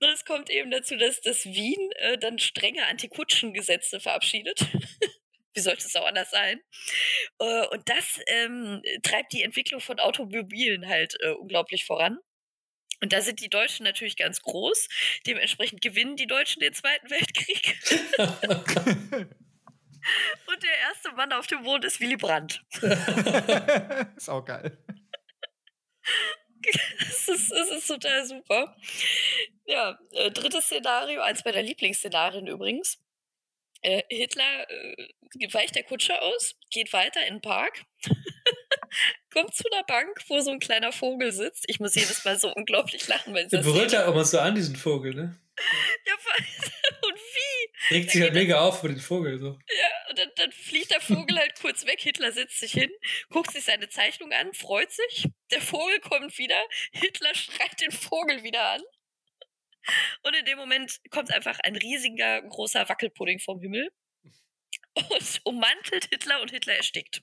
[0.00, 4.60] Und es kommt eben dazu, dass das Wien äh, dann strenge Antikutschengesetze verabschiedet.
[5.54, 6.60] Wie sollte es auch anders sein?
[7.38, 12.18] Äh, und das ähm, treibt die Entwicklung von Automobilen halt äh, unglaublich voran.
[13.00, 14.88] Und da sind die Deutschen natürlich ganz groß.
[15.26, 17.76] Dementsprechend gewinnen die Deutschen den Zweiten Weltkrieg.
[20.46, 22.62] Und der erste Mann auf dem Mond ist Willy Brandt.
[24.16, 24.78] ist auch geil.
[26.98, 28.76] Das ist, das ist total super.
[29.66, 32.98] Ja, äh, drittes Szenario, eins meiner Lieblingsszenarien übrigens.
[33.82, 35.08] Äh, Hitler äh,
[35.52, 37.84] weicht der Kutsche aus, geht weiter in den Park,
[39.32, 41.64] kommt zu einer Bank, wo so ein kleiner Vogel sitzt.
[41.68, 44.38] Ich muss jedes Mal so unglaublich lachen, wenn Der das berührt halt auch mal so
[44.38, 45.38] an, diesen Vogel, ne?
[46.06, 46.14] ja,
[47.06, 47.94] und wie?
[47.94, 49.58] Regt sich halt mega auf über den Vogel, so.
[49.68, 52.00] Ja, und dann, dann fliegt der Vogel halt kurz weg.
[52.00, 52.90] Hitler setzt sich hin,
[53.30, 55.28] guckt sich seine Zeichnung an, freut sich.
[55.50, 56.60] Der Vogel kommt wieder.
[56.92, 58.82] Hitler schreit den Vogel wieder an.
[60.22, 63.90] Und in dem Moment kommt einfach ein riesiger, großer Wackelpudding vom Himmel
[64.96, 67.22] und ummantelt Hitler und Hitler erstickt.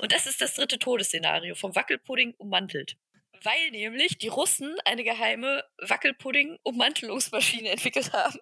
[0.00, 2.96] Und das ist das dritte Todesszenario, vom Wackelpudding ummantelt.
[3.42, 8.38] Weil nämlich die Russen eine geheime Wackelpudding-Ummantelungsmaschine entwickelt haben.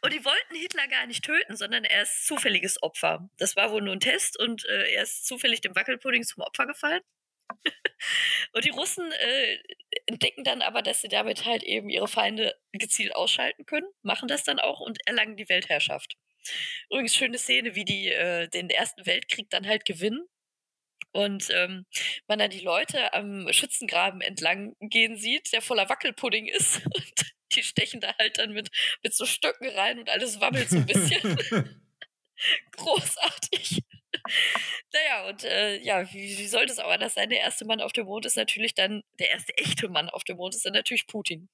[0.00, 3.28] Und die wollten Hitler gar nicht töten, sondern er ist zufälliges Opfer.
[3.38, 6.66] Das war wohl nur ein Test und äh, er ist zufällig dem Wackelpudding zum Opfer
[6.66, 7.02] gefallen.
[8.52, 9.58] und die Russen äh,
[10.06, 14.44] entdecken dann aber, dass sie damit halt eben ihre Feinde gezielt ausschalten können, machen das
[14.44, 16.16] dann auch und erlangen die Weltherrschaft.
[16.90, 20.26] Übrigens schöne Szene, wie die äh, den Ersten Weltkrieg dann halt gewinnen.
[21.12, 21.86] Und ähm,
[22.28, 26.84] man dann die Leute am Schützengraben entlang gehen sieht, der voller Wackelpudding ist.
[26.94, 28.70] Und die stechen da halt dann mit,
[29.02, 31.38] mit so Stöcken rein und alles wabbelt so ein bisschen.
[32.76, 33.82] Großartig.
[34.92, 37.30] naja, und äh, ja, wie, wie sollte es auch anders sein?
[37.30, 40.36] Der erste Mann auf dem Mond ist natürlich dann, der erste echte Mann auf dem
[40.36, 41.48] Mond ist dann natürlich Putin.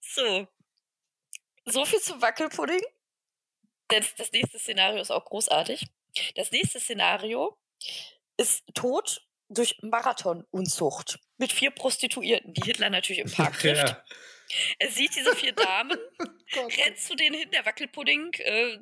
[0.00, 0.46] So.
[1.66, 2.80] So viel zum Wackelpudding.
[3.88, 5.86] Das, das nächste Szenario ist auch großartig.
[6.34, 7.58] Das nächste Szenario
[8.36, 13.88] ist Tod durch Marathonunzucht mit vier Prostituierten, die Hitler natürlich im Park trifft.
[13.88, 14.04] ja.
[14.78, 15.98] Er sieht diese vier Damen,
[16.52, 16.78] Gott.
[16.78, 18.78] rennt zu denen hin, der Wackelpudding äh,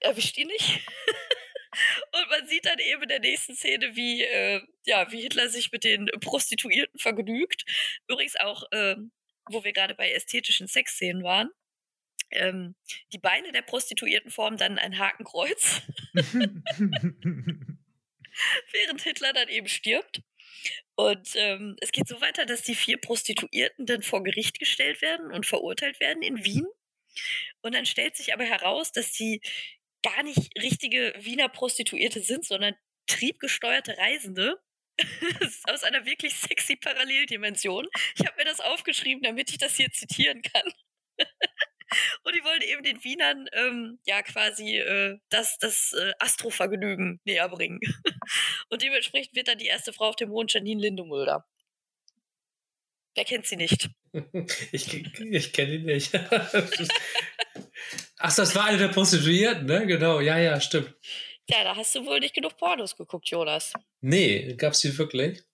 [0.00, 0.80] erwischt ihn nicht.
[2.12, 5.70] Und man sieht dann eben in der nächsten Szene, wie, äh, ja, wie Hitler sich
[5.70, 7.64] mit den Prostituierten vergnügt.
[8.08, 9.12] Übrigens auch, ähm,
[9.50, 11.50] wo wir gerade bei ästhetischen Sexszenen waren.
[12.30, 12.74] Ähm,
[13.12, 15.82] die Beine der Prostituierten formen dann ein Hakenkreuz,
[18.72, 20.22] während Hitler dann eben stirbt.
[20.94, 25.32] Und ähm, es geht so weiter, dass die vier Prostituierten dann vor Gericht gestellt werden
[25.32, 26.66] und verurteilt werden in Wien.
[27.62, 29.40] Und dann stellt sich aber heraus, dass die
[30.02, 32.74] gar nicht richtige Wiener Prostituierte sind, sondern
[33.06, 34.60] triebgesteuerte Reisende
[35.68, 37.88] aus einer wirklich sexy Paralleldimension.
[38.16, 40.72] Ich habe mir das aufgeschrieben, damit ich das hier zitieren kann.
[42.24, 47.48] Und die wollen eben den Wienern ähm, ja quasi äh, das, das äh, Astrovergnügen näher
[47.48, 47.80] bringen.
[48.68, 51.46] Und dementsprechend wird dann die erste Frau auf dem Mond Janine Lindemulder.
[53.14, 53.88] Wer kennt sie nicht?
[54.72, 56.12] Ich, ich kenne ihn nicht.
[58.18, 59.86] Ach, das war eine der Prostituierten, ne?
[59.86, 60.92] Genau, ja, ja, stimmt.
[61.48, 63.72] Ja, da hast du wohl nicht genug Pornos geguckt, Jonas.
[64.00, 65.44] Nee, gab's die wirklich?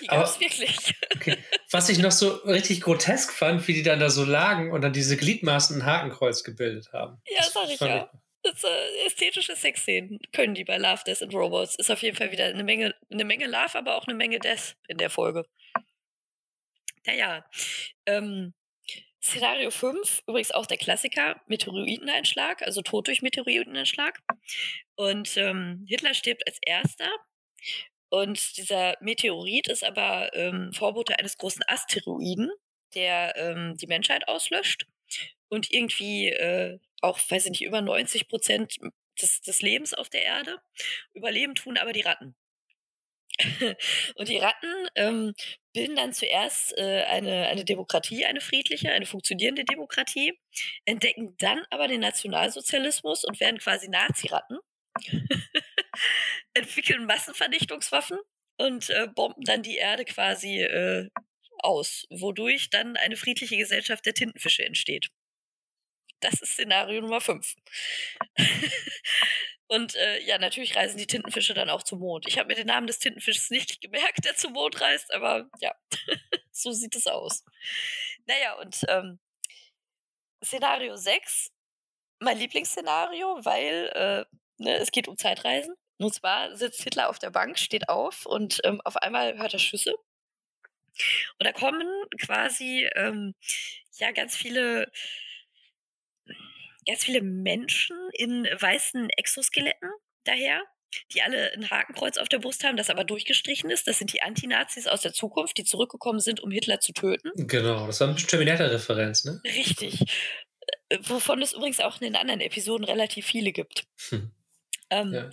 [0.00, 0.94] Die gab's wirklich.
[1.14, 1.38] Okay.
[1.70, 4.92] Was ich noch so richtig grotesk fand, wie die dann da so lagen und dann
[4.92, 7.20] diese Gliedmaßen ein Hakenkreuz gebildet haben.
[7.26, 8.10] Ja, das sag ich ja.
[8.42, 11.76] Das, äh, ästhetische Sexszenen können die bei Love, Death and Robots.
[11.76, 14.76] Ist auf jeden Fall wieder eine Menge, eine Menge Love, aber auch eine Menge Death
[14.86, 15.46] in der Folge.
[17.06, 17.44] Naja,
[18.06, 18.52] ähm,
[19.22, 24.20] Szenario 5, übrigens auch der Klassiker, Meteoriteneinschlag, also Tod durch Meteoriteneinschlag.
[24.96, 27.10] Und ähm, Hitler stirbt als erster.
[28.14, 32.48] Und dieser Meteorit ist aber ähm, Vorbote eines großen Asteroiden,
[32.94, 34.86] der ähm, die Menschheit auslöscht
[35.48, 38.76] und irgendwie äh, auch, weiß ich nicht, über 90 Prozent
[39.20, 40.60] des, des Lebens auf der Erde
[41.12, 42.36] überleben tun aber die Ratten.
[44.14, 45.34] und die Ratten ähm,
[45.72, 50.38] bilden dann zuerst äh, eine, eine Demokratie, eine friedliche, eine funktionierende Demokratie,
[50.84, 54.58] entdecken dann aber den Nationalsozialismus und werden quasi Nazi-Ratten,
[56.54, 58.18] entwickeln Massenvernichtungswaffen
[58.56, 61.08] und äh, bomben dann die Erde quasi äh,
[61.58, 65.08] aus, wodurch dann eine friedliche Gesellschaft der Tintenfische entsteht.
[66.20, 67.54] Das ist Szenario Nummer 5.
[69.66, 72.26] Und äh, ja, natürlich reisen die Tintenfische dann auch zum Mond.
[72.28, 75.74] Ich habe mir den Namen des Tintenfisches nicht gemerkt, der zum Mond reist, aber ja,
[76.52, 77.44] so sieht es aus.
[78.26, 79.18] Naja, und ähm,
[80.44, 81.50] Szenario 6,
[82.20, 85.74] mein Lieblingsszenario, weil äh, ne, es geht um Zeitreisen.
[86.04, 89.58] Und zwar sitzt Hitler auf der Bank, steht auf und ähm, auf einmal hört er
[89.58, 89.94] Schüsse.
[91.38, 91.86] Und da kommen
[92.20, 93.34] quasi ähm,
[93.98, 94.90] ja ganz viele
[96.86, 99.90] ganz viele Menschen in weißen Exoskeletten
[100.24, 100.62] daher,
[101.12, 103.86] die alle ein Hakenkreuz auf der Brust haben, das aber durchgestrichen ist.
[103.88, 107.30] Das sind die Antinazis aus der Zukunft, die zurückgekommen sind, um Hitler zu töten.
[107.34, 109.40] Genau, das war eine Terminator-Referenz, ne?
[109.44, 110.02] Richtig.
[110.90, 113.86] Äh, wovon es übrigens auch in den anderen Episoden relativ viele gibt.
[114.10, 114.30] Hm.
[114.90, 115.30] Ähm, ja.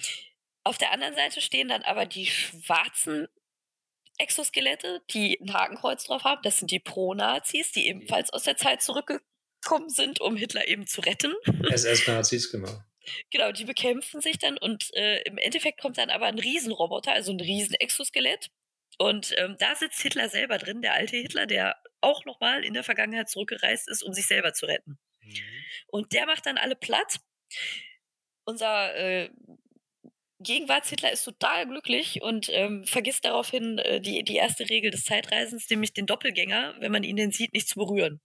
[0.64, 3.28] Auf der anderen Seite stehen dann aber die schwarzen
[4.18, 6.42] Exoskelette, die ein Hakenkreuz drauf haben.
[6.44, 9.26] Das sind die Pro-Nazis, die ebenfalls aus der Zeit zurückgekommen
[9.62, 11.34] gekommen sind, um Hitler eben zu retten.
[11.70, 12.84] SS-Nazis, genau.
[13.32, 17.32] Genau, die bekämpfen sich dann und äh, im Endeffekt kommt dann aber ein Riesenroboter, also
[17.32, 18.50] ein Riesenexoskelett.
[18.98, 22.84] Und ähm, da sitzt Hitler selber drin, der alte Hitler, der auch nochmal in der
[22.84, 25.00] Vergangenheit zurückgereist ist, um sich selber zu retten.
[25.22, 25.34] Mhm.
[25.88, 27.20] Und der macht dann alle platt.
[28.44, 29.30] Unser äh,
[30.44, 35.70] Gegenwarts-Hitler ist total glücklich und ähm, vergisst daraufhin äh, die, die erste Regel des Zeitreisens,
[35.70, 38.20] nämlich den Doppelgänger, wenn man ihn denn sieht, nicht zu berühren.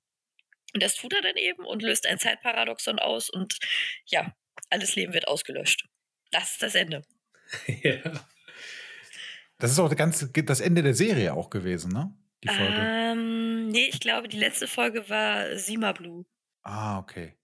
[0.74, 3.58] Und das tut er dann eben und löst ein Zeitparadoxon aus und
[4.06, 4.34] ja,
[4.70, 5.86] alles Leben wird ausgelöscht.
[6.30, 7.02] Das ist das Ende.
[7.82, 8.26] ja.
[9.58, 12.14] Das ist auch das, ganze, das Ende der Serie auch gewesen, ne?
[12.44, 12.76] Die Folge.
[12.76, 16.26] Ähm, nee, ich glaube, die letzte Folge war Sima Blue.
[16.62, 17.38] Ah, okay.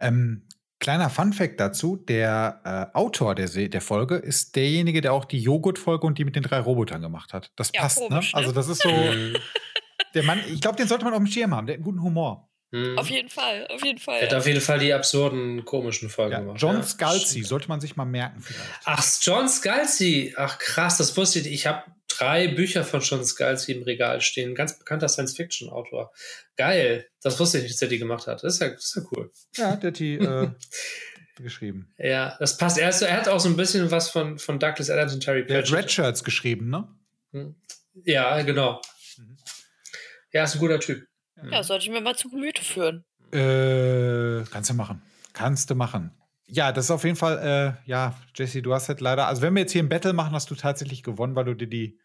[0.00, 0.48] Ähm,
[0.80, 2.60] kleiner Fun-Fact dazu: Der
[2.92, 6.34] äh, Autor der, Se der Folge ist derjenige, der auch die Joghurt-Folge und die mit
[6.34, 7.52] den drei Robotern gemacht hat.
[7.56, 8.08] Das ja, passt, ne?
[8.08, 8.38] komisch, ne?
[8.38, 8.88] Also, das ist so.
[10.14, 11.66] der Mann, ich glaube, den sollte man auf dem Schirm haben.
[11.66, 12.48] Der hat einen guten Humor.
[12.72, 12.96] Hm.
[12.98, 14.20] Auf jeden Fall, auf jeden Fall.
[14.20, 16.60] Er hat auf jeden Fall die absurden, komischen Folgen ja, gemacht.
[16.60, 16.82] John ja.
[16.84, 18.80] Scalzi, sollte man sich mal merken vielleicht.
[18.84, 20.34] Ach, John Scalzi.
[20.36, 21.48] Ach krass, das wusste ich.
[21.48, 21.82] Ich habe
[22.20, 24.54] drei Bücher von John Scalzi im Regal stehen.
[24.54, 26.12] Ganz bekannter Science-Fiction-Autor.
[26.56, 27.06] Geil.
[27.22, 28.44] Das wusste ich nicht, dass er die gemacht hat.
[28.44, 29.32] Das ist ja, das ist ja cool.
[29.56, 30.50] Ja, der hat die äh,
[31.36, 31.92] geschrieben.
[31.98, 32.78] Ja, das passt.
[32.78, 35.42] Er, ist, er, hat auch so ein bisschen was von, von Douglas Adams und Terry
[35.42, 35.70] Pratchett.
[35.70, 36.88] Der hat Red Shirts geschrieben, ne?
[37.32, 37.56] Hm.
[38.04, 38.80] Ja, genau.
[39.16, 39.36] Mhm.
[40.32, 41.06] Ja, ist ein guter Typ.
[41.50, 43.04] Ja, sollte ich mir mal zu Gemüte führen.
[43.32, 45.02] Äh, kannst du machen.
[45.32, 46.12] Kannst du machen.
[46.46, 47.38] Ja, das ist auf jeden Fall,
[47.86, 50.32] äh, ja, Jesse, du hast halt leider, also wenn wir jetzt hier ein Battle machen,
[50.32, 51.99] hast du tatsächlich gewonnen, weil du dir die.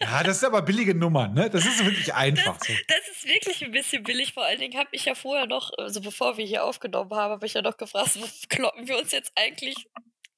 [0.00, 1.50] Ja, das ist aber billige Nummer, ne?
[1.50, 2.56] Das ist wirklich einfach.
[2.58, 2.72] Das, so.
[2.88, 4.32] das ist wirklich ein bisschen billig.
[4.34, 7.46] Vor allen Dingen habe ich ja vorher noch, also bevor wir hier aufgenommen haben, habe
[7.46, 9.88] ich ja noch gefragt, wo kloppen wir uns jetzt eigentlich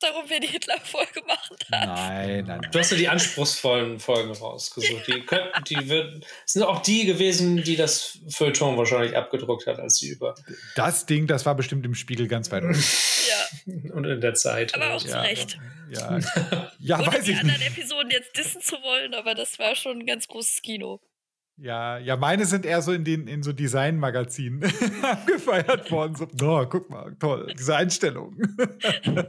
[0.03, 1.87] darum, wer die Hitler-Folge machen darf.
[1.87, 2.71] Nein, nein, nein.
[2.71, 5.07] Du hast ja die anspruchsvollen Folgen rausgesucht.
[5.07, 9.99] Die, könnten, die wird, sind auch die gewesen, die das Feuilleton wahrscheinlich abgedruckt hat, als
[9.99, 10.35] sie über.
[10.75, 12.85] Das Ding, das war bestimmt im Spiegel ganz weit oben.
[13.29, 13.95] ja.
[13.95, 14.75] Und in der Zeit.
[14.75, 15.23] Aber auch zu ja.
[15.23, 15.59] Recht.
[15.91, 16.19] Ja,
[16.79, 20.07] ja weiß ich die anderen Episoden jetzt dissen zu wollen, aber das war schon ein
[20.07, 21.01] ganz großes Kino.
[21.59, 24.61] Ja, ja, meine sind eher so in den in so Designmagazinen
[25.27, 26.15] gefeiert worden.
[26.15, 28.37] So, oh, guck mal, toll, diese Einstellung.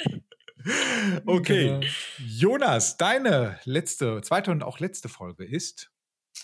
[1.25, 1.65] Okay.
[1.65, 1.81] Genau.
[2.19, 5.91] Jonas, deine letzte, zweite und auch letzte Folge ist.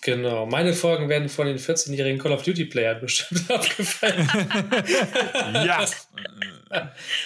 [0.01, 4.27] Genau, meine Folgen werden von den 14-jährigen Call of Duty-Playern bestimmt abgefallen.
[5.65, 5.85] ja.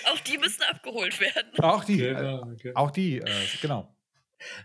[0.06, 1.60] Auch die müssen abgeholt werden.
[1.60, 1.98] Auch die.
[1.98, 2.80] Genau, äh, genau.
[2.80, 3.26] Auch die, äh,
[3.62, 3.96] genau.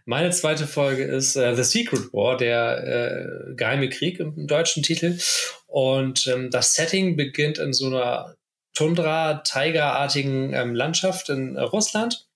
[0.04, 4.82] Meine zweite Folge ist äh, The Secret War, der äh, geheime Krieg im, im deutschen
[4.82, 5.18] Titel.
[5.66, 8.34] Und ähm, das Setting beginnt in so einer
[8.74, 12.26] Tundra-Tiger-artigen ähm, Landschaft in äh, Russland.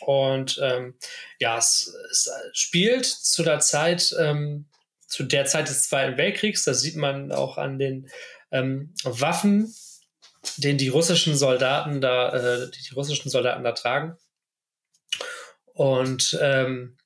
[0.00, 0.94] Und ähm,
[1.38, 4.66] ja, es, es spielt zu der Zeit, ähm,
[5.06, 6.64] zu der Zeit des Zweiten Weltkriegs.
[6.64, 8.08] Das sieht man auch an den
[8.50, 9.72] ähm, Waffen,
[10.56, 14.16] den die russischen Soldaten da, äh, die, die russischen Soldaten da tragen.
[15.74, 16.96] Und ähm,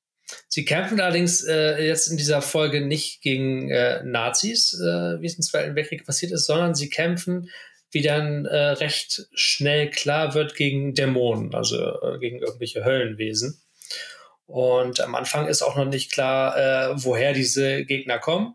[0.49, 5.37] sie kämpfen allerdings äh, jetzt in dieser Folge nicht gegen äh, Nazis, äh, wie es
[5.37, 7.51] im Zweiten Weltkrieg passiert ist, sondern sie kämpfen,
[7.91, 13.61] wie dann äh, recht schnell klar wird, gegen Dämonen, also äh, gegen irgendwelche Höllenwesen.
[14.47, 18.55] Und am Anfang ist auch noch nicht klar, äh, woher diese Gegner kommen.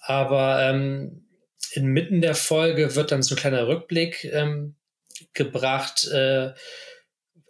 [0.00, 1.26] Aber ähm,
[1.72, 4.76] inmitten der Folge wird dann so ein kleiner Rückblick ähm,
[5.34, 6.52] gebracht, äh,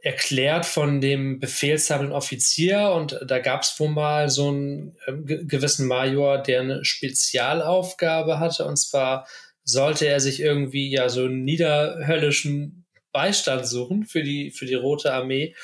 [0.03, 5.87] erklärt von dem befehlshabenden Offizier und da gab es wohl mal so einen äh, gewissen
[5.87, 9.27] Major, der eine Spezialaufgabe hatte und zwar
[9.65, 15.13] sollte er sich irgendwie ja so einen niederhöllischen Beistand suchen für die für die Rote
[15.13, 15.55] Armee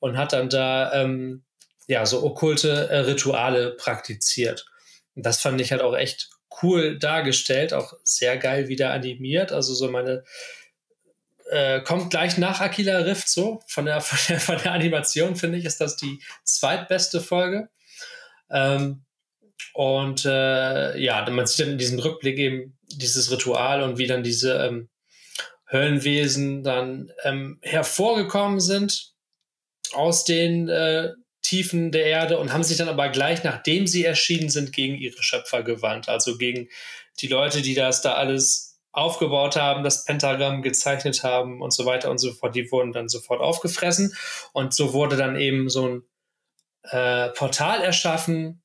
[0.00, 1.44] und hat dann da ähm,
[1.86, 4.66] ja so okkulte äh, Rituale praktiziert.
[5.14, 6.30] Und das fand ich halt auch echt
[6.62, 9.52] cool dargestellt, auch sehr geil wieder animiert.
[9.52, 10.24] Also so meine
[11.50, 13.60] äh, kommt gleich nach Aquila Rift so.
[13.66, 17.68] Von der, von der, von der Animation finde ich, ist das die zweitbeste Folge.
[18.50, 19.04] Ähm,
[19.72, 24.22] und äh, ja, man sieht dann in diesem Rückblick eben dieses Ritual und wie dann
[24.22, 24.88] diese ähm,
[25.70, 29.12] Höllenwesen dann ähm, hervorgekommen sind
[29.92, 34.48] aus den äh, Tiefen der Erde und haben sich dann aber gleich, nachdem sie erschienen
[34.48, 36.08] sind, gegen ihre Schöpfer gewandt.
[36.08, 36.68] Also gegen
[37.20, 42.10] die Leute, die das da alles aufgebaut haben, das Pentagramm gezeichnet haben und so weiter
[42.10, 42.54] und so fort.
[42.54, 44.16] Die wurden dann sofort aufgefressen.
[44.52, 46.02] Und so wurde dann eben so ein
[46.84, 48.62] äh, Portal erschaffen,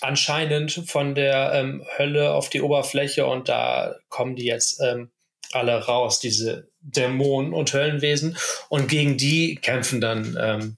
[0.00, 3.26] anscheinend von der ähm, Hölle auf die Oberfläche.
[3.26, 5.10] Und da kommen die jetzt ähm,
[5.52, 8.36] alle raus, diese Dämonen und Höllenwesen.
[8.68, 10.76] Und gegen die kämpfen dann, ähm,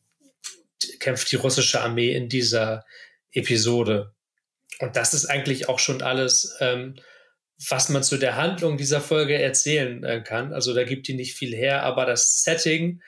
[1.00, 2.84] kämpft die russische Armee in dieser
[3.32, 4.14] Episode.
[4.80, 6.96] Und das ist eigentlich auch schon alles, ähm,
[7.68, 10.52] was man zu der Handlung dieser Folge erzählen äh, kann.
[10.52, 13.02] Also da gibt die nicht viel her, aber das Setting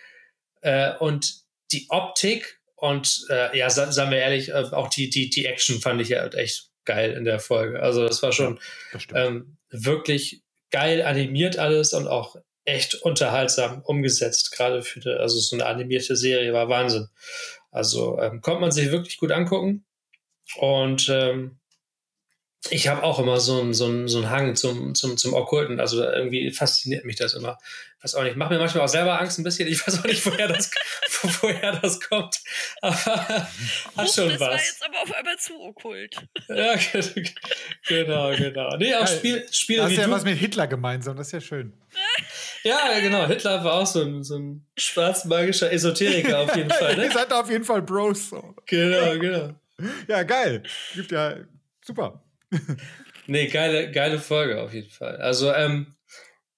[0.62, 5.28] äh, und die Optik und äh, ja, sa sagen wir ehrlich, äh, auch die, die,
[5.28, 7.80] die Action fand ich ja echt geil in der Folge.
[7.80, 8.58] Also das war schon
[8.92, 15.38] Das ähm, wirklich geil animiert alles und auch echt unterhaltsam umgesetzt, gerade für die, also
[15.38, 17.08] so eine animierte Serie war Wahnsinn.
[17.70, 19.84] Also ähm, konnte man sich wirklich gut angucken
[20.56, 21.59] und ähm,
[22.68, 25.80] ich habe auch immer so einen so einen, so einen Hang zum, zum, zum Okkulten.
[25.80, 27.58] Also irgendwie fasziniert mich das immer.
[28.02, 28.36] Weiß auch nicht.
[28.36, 29.66] Macht mir manchmal auch selber Angst ein bisschen.
[29.68, 30.70] Ich weiß auch nicht, woher das,
[31.42, 32.36] woher das kommt.
[32.82, 34.62] Aber hat schon das war was.
[34.66, 36.16] jetzt aber auf einmal zu okkult.
[36.48, 36.74] Ja,
[37.88, 38.76] genau, genau.
[38.76, 40.11] Nee, auch Spiel, Spiele Das ist ja du.
[40.12, 41.72] was mit Hitler gemeinsam, das ist ja schön.
[42.62, 43.26] Ja, genau.
[43.26, 46.92] Hitler war auch so ein, so ein schwarzmagischer Esoteriker auf jeden Fall.
[46.96, 47.11] Ihr Ne?
[47.12, 48.30] seid auf jeden Fall Bros.
[48.30, 48.54] So.
[48.66, 49.54] Genau, genau.
[50.08, 50.62] Ja, geil.
[50.94, 51.36] Gibt ja
[51.84, 52.22] super.
[53.26, 55.16] Nee, geile, geile Folge auf jeden Fall.
[55.18, 55.94] Also, ähm,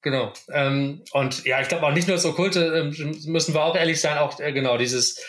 [0.00, 0.32] genau.
[0.50, 4.00] Ähm, und ja, ich glaube auch nicht nur das Okkulte, ähm, müssen wir auch ehrlich
[4.00, 5.22] sein, auch äh, genau dieses,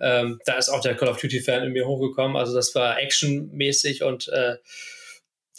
[0.00, 2.36] ähm, da ist auch der Call of Duty-Fan in mir hochgekommen.
[2.36, 4.56] Also, das war actionmäßig und äh,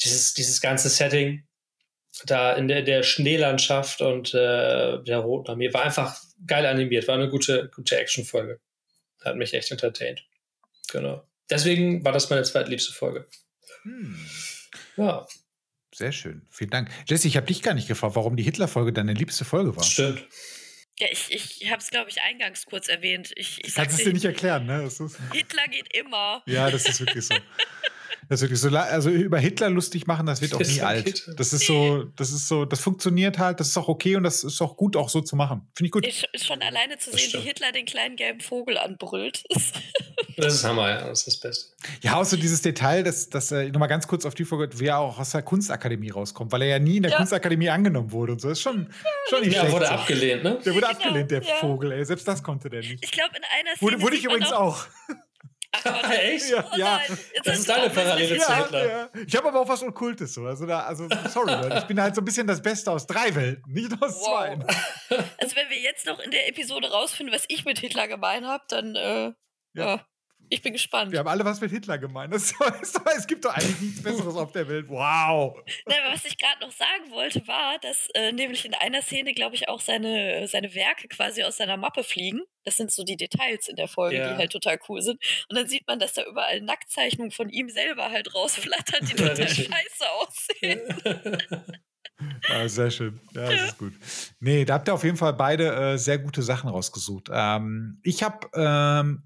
[0.04, 1.44] dieses, dieses ganze Setting
[2.26, 7.16] da in der, der Schneelandschaft und äh, der Roten Armee war einfach geil animiert, war
[7.16, 8.60] eine gute, gute Action-Folge.
[9.24, 10.24] Hat mich echt entertained.
[10.92, 11.24] Genau.
[11.50, 13.28] Deswegen war das meine zweitliebste Folge.
[13.84, 14.20] Hm.
[14.98, 15.26] Ja,
[15.94, 16.48] Sehr schön.
[16.50, 16.90] Vielen Dank.
[17.08, 19.84] Jesse, ich habe dich gar nicht gefragt, warum die Hitler-Folge deine liebste Folge war.
[19.84, 20.26] stimmt.
[21.00, 23.32] Ja, ich, ich habe es, glaube ich, eingangs kurz erwähnt.
[23.36, 24.84] Ich, ich Kannst es dir nicht erklären, ne?
[24.84, 26.44] Das ist, Hitler geht immer.
[26.46, 27.34] ja, das ist wirklich so.
[28.32, 28.70] Das wirklich so.
[28.70, 31.28] Also über Hitler lustig machen, das wird auch nie Das alt.
[31.38, 34.46] Das ist so, das ist so, das funktioniert halt, das ist auch okay und das
[34.46, 35.68] ist auch gut, auch so zu machen.
[35.76, 36.08] Finde ich gut.
[36.08, 37.44] Ist, ist schon alleine zu Das sehen, wie stimmt.
[37.44, 39.44] Hitler den kleinen gelben Vogel anbrüllt.
[40.38, 41.08] Das ist Hammer, ja.
[41.10, 41.74] Das ist das Beste.
[42.02, 44.86] Ja, auch so dieses Detail, dass, dass äh, nochmal ganz kurz auf die Folge, wie
[44.88, 47.18] er auch aus der Kunstakademie rauskommt, weil er ja nie in der Ja.
[47.18, 48.48] Kunstakademie angenommen wurde und so.
[48.48, 48.92] Das ist schon,
[49.30, 49.76] schon nicht Ja, schlecht.
[49.76, 49.92] wurde so.
[49.92, 50.58] abgelehnt, ne?
[50.66, 51.56] Der wurde Genau, abgelehnt, der ja.
[51.56, 52.06] Vogel, ey.
[52.06, 53.04] Selbst das konnte der nicht.
[53.04, 53.82] ich glaube, in einer Szene.
[53.92, 54.86] Wurde, wurde ich sieht man übrigens auch.
[54.88, 55.16] auch.
[55.74, 56.50] Echt?
[56.50, 57.02] Ja, Oh ja.
[57.44, 58.88] Das ist deine Parallele zu Ja, Hitler.
[58.88, 59.10] ja.
[59.26, 60.46] Ich habe aber auch was Okkultes so.
[60.46, 61.78] Also da, also sorry, Leute.
[61.80, 64.26] Ich bin halt so ein bisschen das Beste aus drei Welten, nicht aus Wow.
[64.28, 64.60] zwei.
[65.40, 68.64] Also wenn wir jetzt noch in der Episode rausfinden, was ich mit Hitler gemein habe,
[68.68, 69.32] dann äh,
[69.74, 70.06] ja.
[70.52, 71.14] Ich bin gespannt.
[71.14, 72.34] Wir haben alle was mit Hitler gemeint.
[72.34, 74.90] Das ist, es gibt doch eigentlich nichts Besseres auf der Welt.
[74.90, 75.58] Wow.
[75.86, 79.34] Nein, aber was ich gerade noch sagen wollte, war, dass äh, nämlich in einer Szene,
[79.34, 82.42] glaube ich, auch seine, seine Werke quasi aus seiner Mappe fliegen.
[82.66, 84.34] Das sind so die Details in der Folge, ja.
[84.34, 85.24] die halt total cool sind.
[85.50, 89.48] Und dann sieht man, dass da überall Nacktzeichnungen von ihm selber halt rausflattern, die total
[89.48, 90.82] scheiße aussehen.
[92.52, 93.20] Ah, sehr schön.
[93.34, 93.94] Ja, das ist gut.
[94.40, 97.30] Nee, da habt ihr auf jeden Fall beide äh, sehr gute Sachen rausgesucht.
[97.32, 99.24] Ähm, ich habe ähm,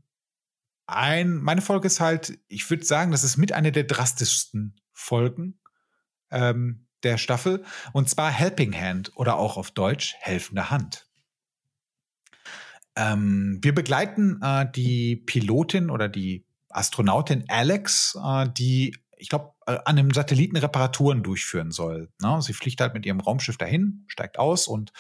[0.87, 5.59] ein, meine Folge ist halt, ich würde sagen, das ist mit einer der drastischsten Folgen
[6.31, 7.63] ähm, der Staffel.
[7.93, 11.07] Und zwar Helping Hand oder auch auf Deutsch Helfende Hand.
[12.95, 19.77] Ähm, wir begleiten äh, die Pilotin oder die Astronautin Alex, äh, die ich glaube, äh,
[19.85, 22.09] an einem Satelliten Reparaturen durchführen soll.
[22.21, 22.41] Ne?
[22.41, 24.91] Sie fliegt halt mit ihrem Raumschiff dahin, steigt aus und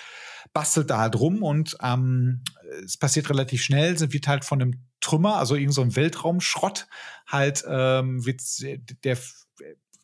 [0.53, 2.43] bastelt da halt rum und ähm,
[2.83, 6.87] es passiert relativ schnell, sie wird halt von einem Trümmer, also irgend so Weltraumschrott,
[7.27, 8.41] halt ähm, wird
[9.03, 9.17] der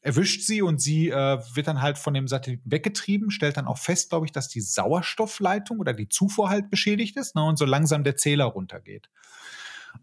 [0.02, 3.78] erwischt sie und sie äh, wird dann halt von dem Satelliten weggetrieben, stellt dann auch
[3.78, 7.66] fest, glaube ich, dass die Sauerstoffleitung oder die Zufuhr halt beschädigt ist ne, und so
[7.66, 9.10] langsam der Zähler runtergeht.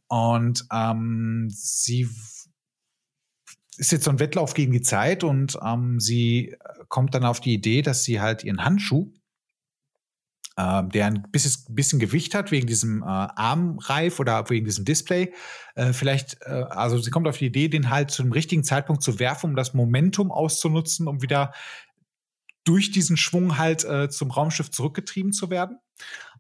[0.07, 2.09] Und ähm, sie
[3.77, 6.57] ist jetzt so ein Wettlauf gegen die Zeit und ähm, sie
[6.89, 9.13] kommt dann auf die Idee, dass sie halt ihren Handschuh,
[10.59, 15.33] äh, der ein bisschen, bisschen, Gewicht hat wegen diesem äh, Armreif oder wegen diesem Display,
[15.77, 19.05] äh, vielleicht, äh, also sie kommt auf die Idee, den halt zu dem richtigen Zeitpunkt
[19.05, 21.53] zu werfen, um das Momentum auszunutzen, um wieder
[22.65, 25.79] durch diesen Schwung halt äh, zum Raumschiff zurückgetrieben zu werden.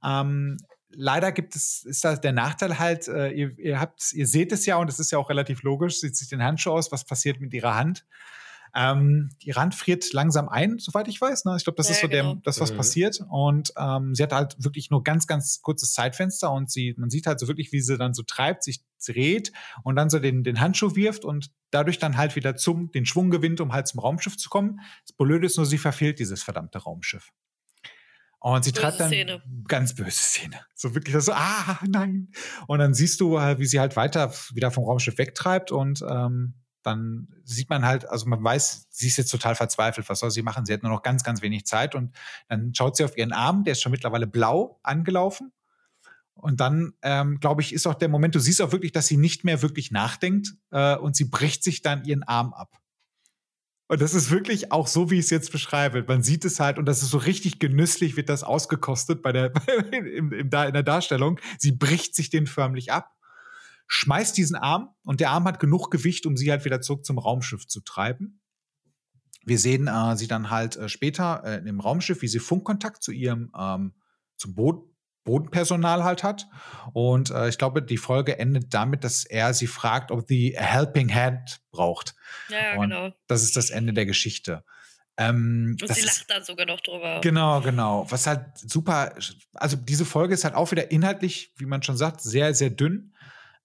[0.04, 0.58] Ähm,
[0.90, 4.66] leider gibt es, ist da der Nachteil halt, äh, ihr, ihr habt, ihr seht es
[4.66, 7.40] ja und es ist ja auch relativ logisch, sieht sich den Handschuh aus, was passiert
[7.40, 8.04] mit ihrer Hand.
[8.74, 11.44] Ähm, die Hand friert langsam ein, soweit ich weiß.
[11.44, 11.54] Ne?
[11.56, 12.34] Ich glaube, das ja, ist so genau.
[12.34, 12.76] der, das, was mhm.
[12.76, 13.20] passiert.
[13.28, 17.26] Und ähm, sie hat halt wirklich nur ganz, ganz kurzes Zeitfenster und sie, man sieht
[17.26, 19.52] halt so wirklich, wie sie dann so treibt, sich dreht
[19.84, 23.30] und dann so den, den Handschuh wirft und dadurch dann halt wieder zum, den Schwung
[23.30, 24.80] gewinnt, um halt zum Raumschiff zu kommen.
[25.06, 27.30] Das Blöde ist nur, sie verfehlt dieses verdammte Raumschiff.
[28.40, 29.42] Und sie böse treibt dann Szene.
[29.66, 30.60] ganz böse Szene.
[30.74, 32.30] So wirklich so, ah, nein.
[32.66, 36.54] Und dann siehst du, wie sie halt weiter wieder vom Raumschiff wegtreibt und ähm,
[36.88, 40.42] dann sieht man halt, also man weiß, sie ist jetzt total verzweifelt, was soll sie
[40.42, 40.66] machen?
[40.66, 42.14] Sie hat nur noch ganz, ganz wenig Zeit und
[42.48, 45.52] dann schaut sie auf ihren Arm, der ist schon mittlerweile blau angelaufen.
[46.34, 49.16] Und dann, ähm, glaube ich, ist auch der Moment, du siehst auch wirklich, dass sie
[49.16, 52.78] nicht mehr wirklich nachdenkt äh, und sie bricht sich dann ihren Arm ab.
[53.88, 56.04] Und das ist wirklich auch so, wie ich es jetzt beschreibe.
[56.06, 59.52] Man sieht es halt, und das ist so richtig genüsslich, wird das ausgekostet bei der,
[59.92, 61.40] in, in, in der Darstellung.
[61.58, 63.17] Sie bricht sich den förmlich ab,
[63.88, 67.18] schmeißt diesen Arm und der Arm hat genug Gewicht, um sie halt wieder zurück zum
[67.18, 68.40] Raumschiff zu treiben.
[69.44, 73.12] Wir sehen äh, sie dann halt äh, später äh, im Raumschiff, wie sie Funkkontakt zu
[73.12, 73.94] ihrem ähm,
[74.36, 74.88] zum Boot,
[75.24, 76.46] Bodenpersonal halt hat.
[76.92, 80.62] Und äh, ich glaube, die Folge endet damit, dass er sie fragt, ob sie a
[80.62, 82.14] helping hand braucht.
[82.48, 83.12] Ja, Und genau.
[83.26, 84.64] Das ist das Ende der Geschichte.
[85.18, 87.20] Ähm, und sie lacht dann sogar noch drüber.
[87.22, 88.06] Genau, genau.
[88.08, 89.14] Was halt super,
[89.54, 93.14] also diese Folge ist halt auch wieder inhaltlich, wie man schon sagt, sehr, sehr dünn.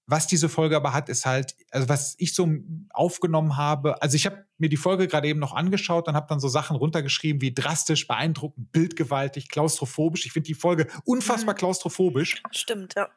[0.05, 2.47] Was diese Folge aber hat, ist halt, also was ich so
[2.89, 6.39] aufgenommen habe, also ich habe mir die Folge gerade eben noch angeschaut und habe dann
[6.39, 10.25] so Sachen runtergeschrieben wie drastisch, beeindruckend, bildgewaltig, klaustrophobisch.
[10.25, 11.59] Ich finde die Folge unfassbar mhm.
[11.59, 12.43] klaustrophobisch.
[12.51, 13.09] Stimmt, ja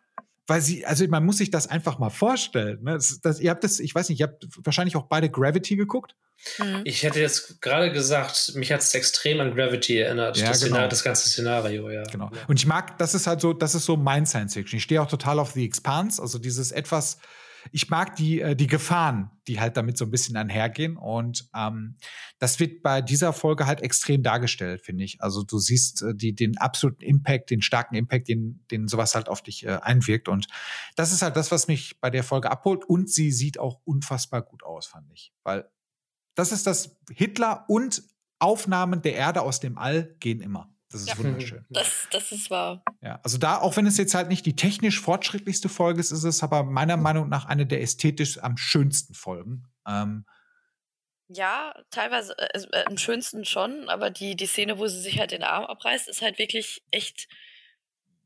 [0.47, 2.83] weil sie, also man muss sich das einfach mal vorstellen.
[2.83, 2.95] Ne?
[2.95, 6.15] Das, das, ihr habt das, ich weiß nicht, ihr habt wahrscheinlich auch beide Gravity geguckt.
[6.59, 6.83] Mhm.
[6.85, 10.69] Ich hätte jetzt gerade gesagt, mich hat es extrem an Gravity erinnert, ja, das, genau.
[10.69, 12.03] Szenario, das, ganze Szenario, ja.
[12.05, 12.31] Genau.
[12.47, 14.77] Und ich mag, das ist halt so, das ist so mein Science Fiction.
[14.77, 17.19] Ich stehe auch total auf The Expanse, also dieses etwas
[17.73, 20.97] ich mag die, äh, die Gefahren, die halt damit so ein bisschen einhergehen.
[20.97, 21.97] Und ähm,
[22.39, 25.21] das wird bei dieser Folge halt extrem dargestellt, finde ich.
[25.23, 29.29] Also du siehst äh, die, den absoluten Impact, den starken Impact, den, den sowas halt
[29.29, 30.29] auf dich äh, einwirkt.
[30.29, 30.47] Und
[30.97, 32.85] das ist halt das, was mich bei der Folge abholt.
[32.85, 35.33] Und sie sieht auch unfassbar gut aus, fand ich.
[35.43, 35.69] Weil
[36.35, 38.03] das ist das Hitler und
[38.39, 40.76] Aufnahmen der Erde aus dem All gehen immer.
[40.91, 41.19] Das ist ja.
[41.19, 41.65] wunderschön.
[41.71, 42.83] Das, das ist wahr.
[43.01, 46.25] Ja, also da, auch wenn es jetzt halt nicht die technisch fortschrittlichste Folge ist, ist
[46.25, 49.65] es aber meiner Meinung nach eine der ästhetisch am schönsten Folgen.
[49.87, 50.25] Ähm,
[51.29, 55.33] ja, teilweise äh, äh, am schönsten schon, aber die, die Szene, wo sie sich halt
[55.33, 57.29] den Arm abreißt, ist halt wirklich echt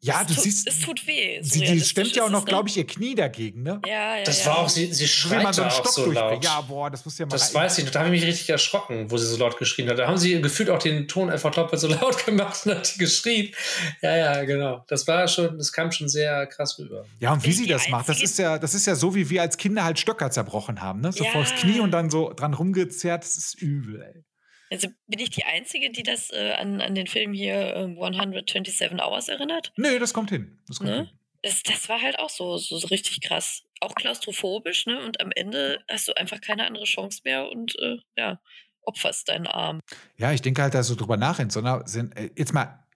[0.02, 0.66] ja, es du tut, siehst.
[0.66, 1.42] Es tut weh.
[1.42, 3.82] So sie stemmt ja auch noch, glaube ich, ihr Knie dagegen, ne?
[3.86, 4.24] Ja, ja.
[4.24, 4.46] Das ja.
[4.46, 6.42] war auch, sie, sie schreit man so einen Stock auch so laut.
[6.42, 7.32] Ja, boah, das muss ja mal.
[7.32, 9.98] Das weiß ich, da habe ich mich richtig erschrocken, wo sie so laut geschrien hat.
[9.98, 13.52] Da haben sie gefühlt auch den Ton einfach doppelt so laut gemacht und hat geschrien.
[14.00, 14.84] Ja, ja, genau.
[14.88, 17.04] Das war schon, das kam schon sehr krass rüber.
[17.18, 19.42] Ja, und wie sie das macht, das ist ja, das ist ja so, wie wir
[19.42, 21.12] als Kinder halt Stöcker zerbrochen haben, ne?
[21.12, 21.30] So ja.
[21.30, 24.24] vors Knie und dann so dran rumgezerrt, das ist übel, ey.
[24.70, 29.00] Also bin ich die Einzige, die das äh, an, an den Film hier äh, 127
[29.00, 29.72] Hours erinnert?
[29.76, 30.58] Nee, das kommt hin.
[30.68, 30.96] Das kommt ne?
[30.96, 31.10] hin.
[31.42, 33.64] Das, das war halt auch so, so, so richtig krass.
[33.80, 35.02] Auch klaustrophobisch, ne?
[35.04, 38.40] Und am Ende hast du einfach keine andere Chance mehr und äh, ja,
[38.82, 39.80] opferst deinen Arm.
[40.16, 42.86] Ja, ich denke halt da so drüber nach, in so einer, sind, äh, jetzt mal,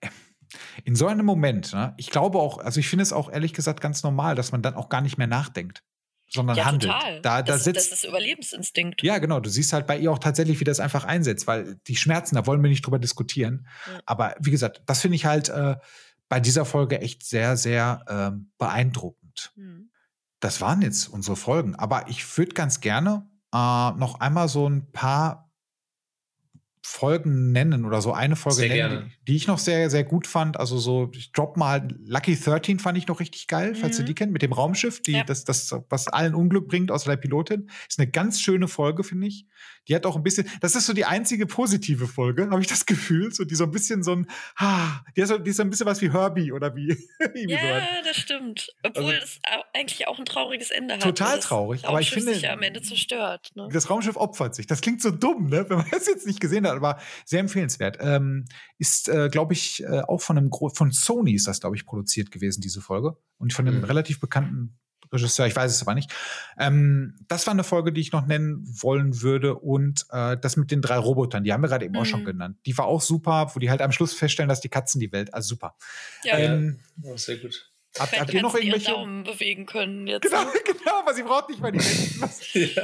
[0.84, 3.80] in so einem Moment, ne, ich glaube auch, also ich finde es auch ehrlich gesagt
[3.80, 5.82] ganz normal, dass man dann auch gar nicht mehr nachdenkt,
[6.34, 6.92] sondern Ja, handelt.
[6.92, 7.20] total.
[7.22, 9.02] Da, da das, sitzt, das ist Überlebensinstinkt.
[9.02, 11.96] ja, genau, du siehst halt bei ihr auch tatsächlich, wie das einfach einsetzt, weil die
[11.96, 13.66] Schmerzen, da wollen wir nicht drüber diskutieren.
[13.86, 14.00] Ja.
[14.06, 15.76] Aber wie gesagt, das finde ich halt äh,
[16.28, 19.52] bei dieser Folge echt sehr, sehr ähm, beeindruckend.
[19.54, 19.90] Hm.
[20.40, 21.74] Das waren jetzt unsere Folgen.
[21.76, 25.52] Aber ich würde ganz gerne äh, noch einmal so ein paar
[26.86, 29.10] Folgen nennen oder so eine Folge Sehr nennen.
[29.22, 30.58] Die, die ich noch sehr, sehr gut fand.
[30.60, 34.06] Also so, ich drop mal Lucky 13 fand ich noch richtig geil, falls ihr Mhm.
[34.08, 35.24] die kennt, mit dem Raumschiff, die, Ja.
[35.24, 37.70] das, das, was allen Unglück bringt, außer der Pilotin.
[37.88, 39.46] Ist eine ganz schöne Folge, finde ich.
[39.88, 42.84] Die hat auch ein bisschen, das ist so die einzige positive Folge, habe ich das
[42.86, 44.26] Gefühl, so die so ein bisschen so ein,
[44.56, 47.44] ah, die ist so, die ist so ein bisschen was wie Herbie oder wie irgendwie
[47.54, 47.58] so.
[47.66, 48.68] Ja, das stimmt.
[48.82, 51.02] Obwohl Also- au- eigentlich auch ein trauriges Ende hat.
[51.02, 53.50] Total traurig, aber ich finde- sich ja am Ende zerstört.
[53.54, 53.68] Ne?
[53.72, 54.66] Das Raumschiff opfert sich.
[54.66, 55.64] Das klingt so dumm, ne?
[55.68, 57.98] wenn man es jetzt nicht gesehen hat, aber sehr empfehlenswert.
[58.00, 58.44] Ähm,
[58.78, 61.86] ist, äh, glaube ich, äh, auch von einem Gro von Sony ist das, glaube ich,
[61.86, 63.16] produziert gewesen, diese Folge.
[63.38, 63.84] Und von einem Mhm.
[63.84, 64.78] relativ bekannten
[65.12, 66.12] Regisseur, ich weiß es aber nicht.
[66.58, 69.54] Ähm, das war eine Folge, die ich noch nennen wollen würde.
[69.56, 72.24] Und äh, das mit den drei Robotern, die haben wir gerade eben auch schon Mhm.
[72.24, 72.58] genannt.
[72.66, 75.32] Die war auch super, wo die halt am Schluss feststellen, dass die Katzen die Welt.
[75.32, 75.76] Also super.
[76.24, 76.54] Ja, Ja.
[76.54, 77.70] Ähm, Oh, sehr gut.
[77.98, 78.90] Habt, wenn habt ihr noch irgendwelche?
[78.92, 80.22] Daumen bewegen können jetzt.
[80.22, 80.50] Genau, ne?
[80.64, 82.30] genau, aber sie braucht nicht mal die Menschen.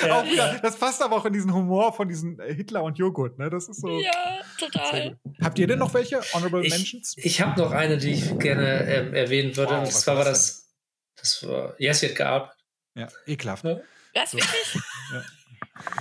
[0.00, 0.14] Ja.
[0.18, 0.58] Auch wieder.
[0.62, 3.50] Das passt aber auch in diesen Humor von diesen äh, Hitler und Joghurt, ne?
[3.50, 4.00] Das ist so.
[4.00, 5.18] Ja, total.
[5.42, 6.20] Habt ihr denn noch welche?
[6.32, 7.14] Honorable Ich, Mentions?
[7.18, 9.72] ich habe noch eine, die ich gerne ähm, erwähnen würde.
[9.72, 10.70] Wow, und was zwar war das,
[11.16, 12.56] das war, Yes, wird geatmet.
[12.94, 13.64] Ja, ekelhaft.
[13.64, 13.80] Ja.
[14.14, 14.38] Was, So.
[14.38, 14.78] wirklich?
[15.12, 15.22] Ja.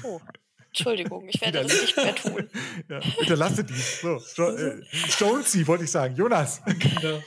[0.04, 0.22] Oh,
[0.68, 2.50] Entschuldigung, ich werde das nicht mehr tun.
[2.90, 4.02] Ja, bitte lasst dies.
[4.02, 4.82] So, jo äh,
[5.20, 6.16] Jonesy wollte ich sagen.
[6.16, 6.62] Jonas.
[6.66, 7.22] Genau.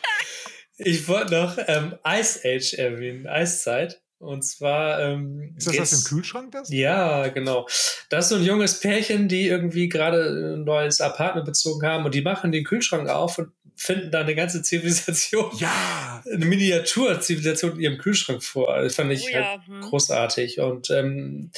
[0.77, 4.01] Ich wollte noch ähm, Ice Age erwähnen, Eiszeit.
[4.19, 5.01] Und zwar.
[5.01, 6.71] Ähm, Ist das das geht's- im Kühlschrank, das?
[6.73, 7.67] Ja, genau.
[8.09, 12.15] Das ist so ein junges Pärchen, die irgendwie gerade ein neues Apartment bezogen haben und
[12.15, 16.23] die machen den Kühlschrank auf und finden da eine ganze Zivilisation, Ja.
[16.33, 18.81] eine Miniaturzivilisation in ihrem Kühlschrank vor.
[18.83, 19.67] Das fand ich Oh halt ja.
[19.67, 19.81] Hm.
[19.83, 20.61] großartig.
[20.61, 21.51] Und ähm,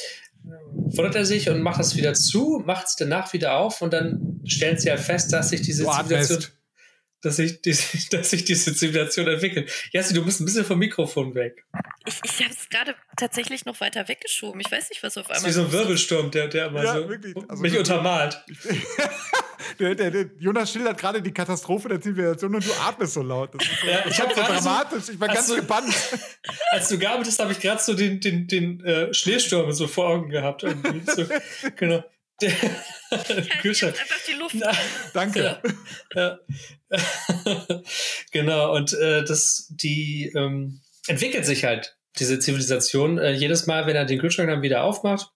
[0.43, 4.41] wundert er sich und macht das wieder zu, macht es danach wieder auf und dann
[4.45, 6.56] stellen sie halt fest, dass sich diese Du Zivilisation, atmest.
[7.23, 9.71] dass sich, diese, dass sich diese Zivilisation entwickelt.
[9.93, 11.65] Jassi, du bist ein bisschen vom Mikrofon weg.
[12.07, 14.61] Ich, ich habe es gerade tatsächlich noch weiter weggeschoben.
[14.61, 15.51] Ich weiß nicht, was auf Das ist einmal.
[15.51, 15.73] wie so ein.
[15.73, 17.35] Wirbelsturm, der, der immer Ja, so wirklich.
[17.49, 17.91] Also mich wirklich.
[17.91, 18.45] untermalt.
[19.81, 23.55] der, der, der Jonas schildert gerade die Katastrophe der Zivilisation und du atmest so laut.
[23.55, 25.09] Das ist so, Ja, ich hab ist so gerade so- dramatisch.
[25.13, 25.95] ich war ganz du- gebannt.
[26.71, 30.09] Als du gearbeitet hast, habe ich gerade so den, den, den äh, Schneesturm so vor
[30.09, 30.63] Augen gehabt.
[30.63, 31.03] Irgendwie.
[31.11, 31.25] So,
[31.77, 32.05] genau.
[33.61, 33.99] Kühlschrank.
[33.99, 34.57] einfach die Luft.
[34.59, 34.73] Na,
[35.15, 35.61] Danke.
[36.15, 36.39] Ja.
[36.91, 37.83] ja.
[38.33, 43.19] genau, und äh, das, die ähm, entwickelt sich halt, diese Zivilisation.
[43.19, 45.31] Äh, jedes Mal, wenn er den Kühlschrank dann wieder aufmacht,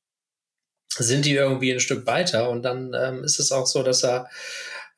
[0.97, 2.51] sind die irgendwie ein Stück weiter.
[2.51, 4.29] Und dann ähm, ist es auch so, dass er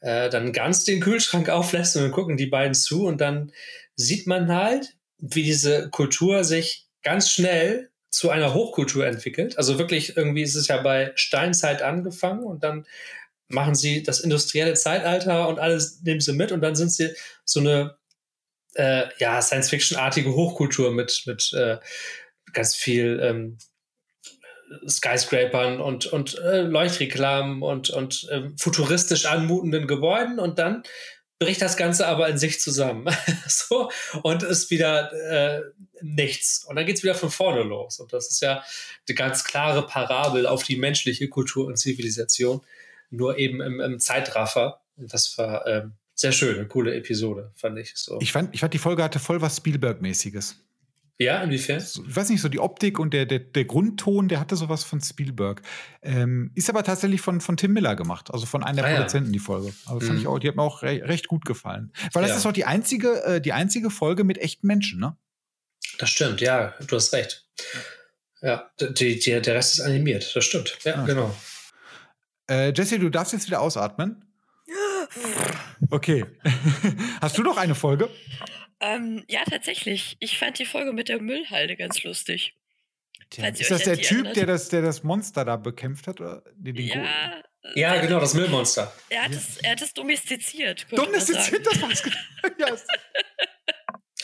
[0.00, 3.52] äh, dann ganz den Kühlschrank auflässt und dann gucken die beiden zu und dann
[3.94, 9.58] sieht man halt, wie diese Kultur sich ganz schnell zu einer Hochkultur entwickelt.
[9.58, 12.86] Also wirklich irgendwie ist es ja bei Steinzeit angefangen und dann
[13.48, 17.10] machen sie das industrielle Zeitalter und alles nehmen sie mit und dann sind sie
[17.44, 17.96] so eine
[18.74, 21.78] äh, ja, Science-Fiction-artige Hochkultur mit, mit äh,
[22.52, 23.58] ganz viel ähm,
[24.86, 30.82] Skyscrapern und, und äh, Leuchtreklamen und, und ähm, futuristisch anmutenden Gebäuden und dann
[31.42, 33.06] bricht das Ganze aber in sich zusammen.
[33.46, 33.90] so,
[34.22, 35.62] und ist wieder äh,
[36.00, 36.64] nichts.
[36.64, 38.00] Und dann geht es wieder von vorne los.
[38.00, 38.62] Und das ist ja
[39.08, 42.60] eine ganz klare Parabel auf die menschliche Kultur und Zivilisation,
[43.10, 44.80] nur eben im, im Zeitraffer.
[44.96, 48.18] Das war ähm, sehr schön, eine coole Episode, fand ich so.
[48.20, 50.56] Ich fand, ich fand, die Folge hatte voll was Spielberg-mäßiges.
[51.22, 51.80] Ja, inwiefern?
[51.80, 54.84] So, ich weiß nicht, so die Optik und der, der, der Grundton, der hatte sowas
[54.84, 55.62] von Spielberg.
[56.02, 58.96] Ähm, ist aber tatsächlich von, von Tim Miller gemacht, also von einem der Ah, ja.
[58.96, 59.72] Produzenten, die Folge.
[59.86, 60.18] Also fand Mhm.
[60.18, 61.92] ich auch, die hat mir auch re recht gut gefallen.
[62.12, 62.36] Weil das Ja.
[62.38, 65.16] ist auch die einzige, äh, die einzige Folge mit echten Menschen, ne?
[65.98, 67.46] Das stimmt, ja, du hast recht.
[68.40, 70.78] Ja, die, die, der Rest ist animiert, das stimmt.
[70.84, 71.04] Ja, Ah.
[71.04, 71.34] genau.
[72.50, 74.24] Äh, Jesse, du darfst jetzt wieder ausatmen.
[75.90, 76.24] Okay.
[77.20, 78.08] Hast du noch eine Folge?
[78.82, 80.16] Ähm, ja, tatsächlich.
[80.20, 82.54] Ich fand die Folge mit der Müllhalde ganz lustig.
[83.36, 84.36] Ihr ist das der Typ, erinnert.
[84.36, 86.20] der das, der das Monster da bekämpft hat?
[86.20, 87.42] Oder den, den Ja.
[87.74, 88.92] Ja, äh, genau, das Müllmonster.
[89.08, 89.36] Er hat, Ja.
[89.38, 90.86] es, er hat es domestiziert.
[90.90, 92.02] Domestiziert, das war's.
[92.58, 92.76] ja,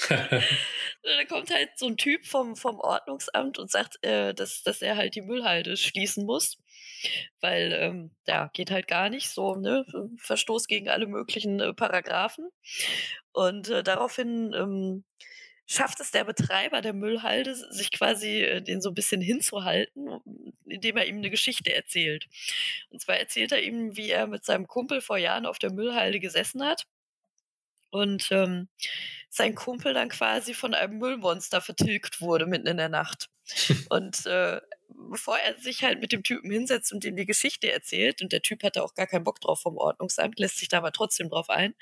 [0.09, 0.42] sagen.
[1.02, 4.96] Da kommt halt so ein Typ vom, vom Ordnungsamt und sagt, äh, dass, dass er
[4.96, 6.59] halt die Müllhalde schließen muss.
[7.40, 9.84] Weil ähm, ja, geht halt gar nicht so, ne?
[10.18, 12.49] Verstoß gegen alle möglichen äh, Paragraphen.
[13.32, 15.05] Und äh, daraufhin ähm,
[15.66, 20.20] schafft es der Betreiber der Müllhalde, sich quasi äh, den so ein bisschen hinzuhalten,
[20.66, 22.26] indem er ihm eine Geschichte erzählt.
[22.90, 26.20] Und zwar erzählt er ihm, wie er mit seinem Kumpel vor Jahren auf der Müllhalde
[26.20, 26.86] gesessen hat
[27.90, 28.68] und ähm,
[29.30, 33.28] sein Kumpel dann quasi von einem Müllmonster vertilgt wurde mitten in der Nacht.
[33.90, 34.61] und äh,
[35.11, 38.42] bevor er sich halt mit dem Typen hinsetzt und ihm die Geschichte erzählt, und der
[38.42, 41.51] Typ hatte auch gar keinen Bock drauf vom Ordnungsamt, lässt sich da aber trotzdem drauf
[41.51, 41.74] ein,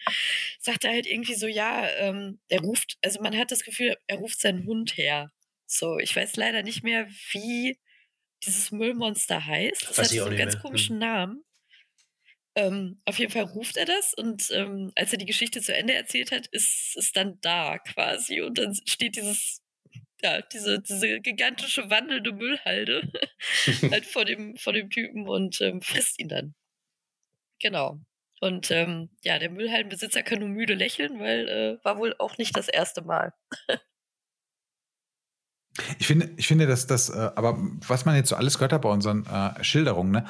[0.61, 4.19] sagt er halt irgendwie so, ja, ähm, er ruft, also man hat das Gefühl, er
[4.19, 5.33] ruft seinen Hund her.
[5.67, 7.79] So, ich weiß leider nicht mehr, wie
[8.45, 9.89] dieses Müllmonster heißt.
[9.89, 10.63] Das hat so einen ganz mehr.
[10.63, 11.43] komischen Namen.
[12.55, 15.93] Ähm, auf jeden Fall ruft er das und ähm, als er die Geschichte zu Ende
[15.93, 19.61] erzählt hat, ist es dann da quasi und dann steht dieses,
[20.23, 23.11] ja, diese, diese gigantische wandelnde Müllhalde
[23.91, 26.55] halt vor dem, vor dem Typen und ähm, frisst ihn dann.
[27.61, 28.01] Genau.
[28.41, 32.57] Und ähm, ja, der Müllhaldenbesitzer kann nur müde lächeln, weil äh, war wohl auch nicht
[32.57, 33.33] das erste Mal.
[35.99, 37.57] Ich finde, ich finde, dass das, äh, aber
[37.87, 40.27] was man jetzt so alles gehört hat bei unseren äh, Schilderungen, ne?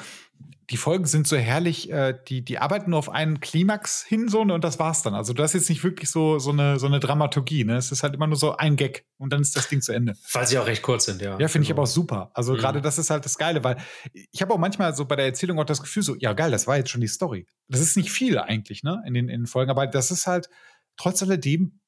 [0.69, 4.43] Die Folgen sind so herrlich, äh, die, die arbeiten nur auf einen Klimax hin, so,
[4.43, 5.15] ne, und das war's dann.
[5.15, 7.77] Also, du hast jetzt nicht wirklich so, so, eine, so eine Dramaturgie, ne?
[7.77, 10.13] Es ist halt immer nur so ein Gag und dann ist das Ding zu Ende.
[10.33, 11.39] Weil sie auch recht kurz sind, ja.
[11.39, 11.77] Ja, finde ich Genau.
[11.79, 12.31] aber auch super.
[12.33, 12.57] Also, Mhm.
[12.57, 13.77] gerade das ist halt das Geile, weil
[14.13, 16.67] ich habe auch manchmal so bei der Erzählung auch das Gefühl, so, ja, geil, das
[16.67, 17.47] war jetzt schon die Story.
[17.69, 20.49] Das ist nicht viel eigentlich, ne, in den, in den Folgen, aber das ist halt
[20.97, 21.79] trotz alledem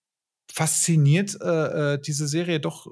[0.54, 2.88] fasziniert äh, äh, diese Serie doch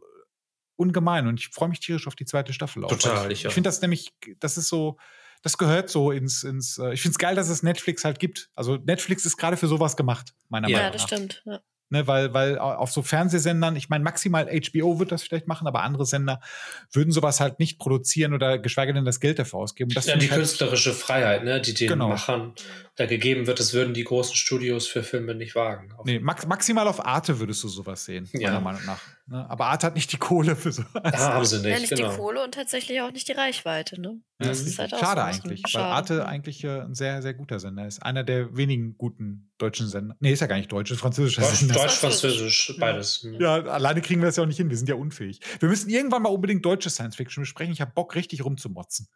[0.76, 2.90] ungemein und ich freue mich tierisch auf die zweite Staffel auch.
[2.90, 4.98] Total, Weil ich ich finde das nämlich, das ist so,
[5.44, 8.50] das gehört so ins, ins äh, ich finde es geil, dass es Netflix halt gibt.
[8.56, 10.78] Also Netflix ist gerade für sowas gemacht, meiner Ja.
[10.78, 11.08] Ja, Meinung das nach.
[11.08, 11.44] stimmt.
[11.46, 11.60] Ja.
[11.90, 15.84] Ne, weil, weil auf so Fernsehsendern, ich meine, maximal HBO wird das vielleicht machen, aber
[15.84, 16.42] andere Sender
[16.92, 19.92] würden sowas halt nicht produzieren oder geschweige denn das Geld dafür ausgeben.
[19.94, 22.10] Das ja, die halt, künstlerische Freiheit, ne, die den Genau.
[22.10, 22.54] Machern
[22.98, 25.94] da gegeben wird, das würden die großen Studios für Filme nicht wagen.
[25.94, 28.50] Auf- nee, max, maximal auf Arte würdest du sowas sehen, Ja.
[28.50, 29.00] meiner Meinung nach.
[29.28, 29.46] Ne?
[29.50, 30.90] Aber Arte hat nicht die Kohle für sowas.
[31.04, 32.10] Ah, haben sie Ja, nicht, nicht genau.
[32.12, 34.20] die Kohle und tatsächlich auch nicht die Reichweite, ne?
[34.42, 35.86] Ja, Das ist halt auch schade so ein bisschen eigentlich, weil schade.
[35.96, 38.02] Arte eigentlich äh, ein sehr, sehr guter Sender ist.
[38.04, 40.16] Einer der wenigen guten deutschen Sender.
[40.20, 41.74] Nee, ist ja gar nicht deutsch, ist französischer Deutsch, Sender.
[41.76, 42.76] Deutsch, Französisch.
[42.80, 43.24] Beides.
[43.24, 43.40] Mhm.
[43.42, 44.70] Ja, alleine kriegen wir das ja auch nicht hin.
[44.70, 45.40] Wir sind ja unfähig.
[45.60, 47.74] Wir müssen irgendwann mal unbedingt deutsche Science Fiction besprechen.
[47.74, 49.08] Ich habe Bock, richtig rumzumotzen.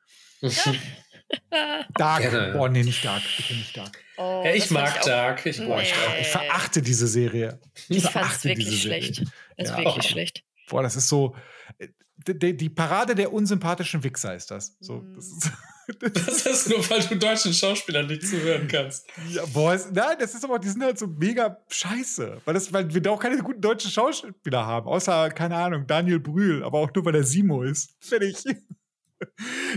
[1.96, 2.22] Dark.
[2.22, 2.54] Gerne, ja.
[2.58, 3.22] Boah, nee, nicht Dark.
[3.38, 3.98] Bitte nicht Dark.
[4.18, 5.46] oh, Ja, ich mag auch- Dark.
[5.46, 6.22] Ich, boah, ich, Nee.
[6.22, 7.60] Ich verachte diese Serie.
[7.90, 9.04] Ich fand's verachte wirklich diese Serie.
[9.04, 9.32] schlecht.
[9.58, 9.84] Das ist Ja.
[9.86, 10.44] wirklich schlecht.
[10.70, 11.36] Boah, das ist so.
[11.78, 11.88] äh,
[12.28, 14.76] Die, die Parade der unsympathischen Wichser ist das.
[14.80, 15.52] So, das ist,
[16.00, 19.08] das ist nur, weil du deutschen Schauspielern nicht zuhören kannst.
[19.30, 22.42] Ja, boah, es, nein, das ist aber, die sind halt so mega scheiße.
[22.46, 24.88] Weil, das, weil wir da auch keine guten deutschen Schauspieler haben.
[24.88, 27.96] Außer, keine Ahnung, Daniel Brühl, aber auch nur, weil der Simo ist.
[28.00, 28.44] Fertig.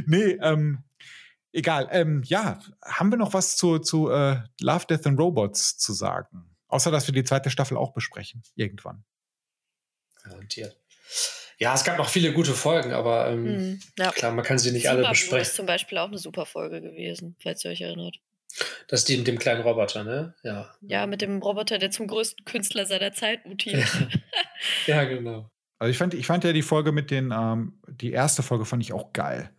[0.06, 0.84] nee, ähm,
[1.52, 1.88] egal.
[1.90, 6.50] Ähm, ja, haben wir noch was zu, zu äh, Love, Death and Robots zu sagen?
[6.68, 8.42] Außer, dass wir die zweite Staffel auch besprechen.
[8.56, 9.04] Irgendwann.
[10.22, 10.80] Garantiert.
[11.59, 13.80] Ja, es gab noch viele gute Folgen, aber ähm, Mhm.
[13.98, 14.11] Ja.
[14.12, 15.52] klar, man kann sie nicht alle Super Blue ist besprechen.
[15.55, 18.16] zum Beispiel auch eine super Folge gewesen, falls ihr euch erinnert.
[18.88, 20.34] Das ist die mit dem kleinen Roboter, ne?
[20.44, 20.72] Ja.
[20.80, 23.84] Ja, mit dem Roboter, der zum größten Künstler seiner Zeit mutiert.
[24.86, 25.50] Ja, genau.
[25.78, 28.82] Also ich fand, ich fand ja die Folge mit den, ähm, die erste Folge fand
[28.82, 29.50] ich auch geil.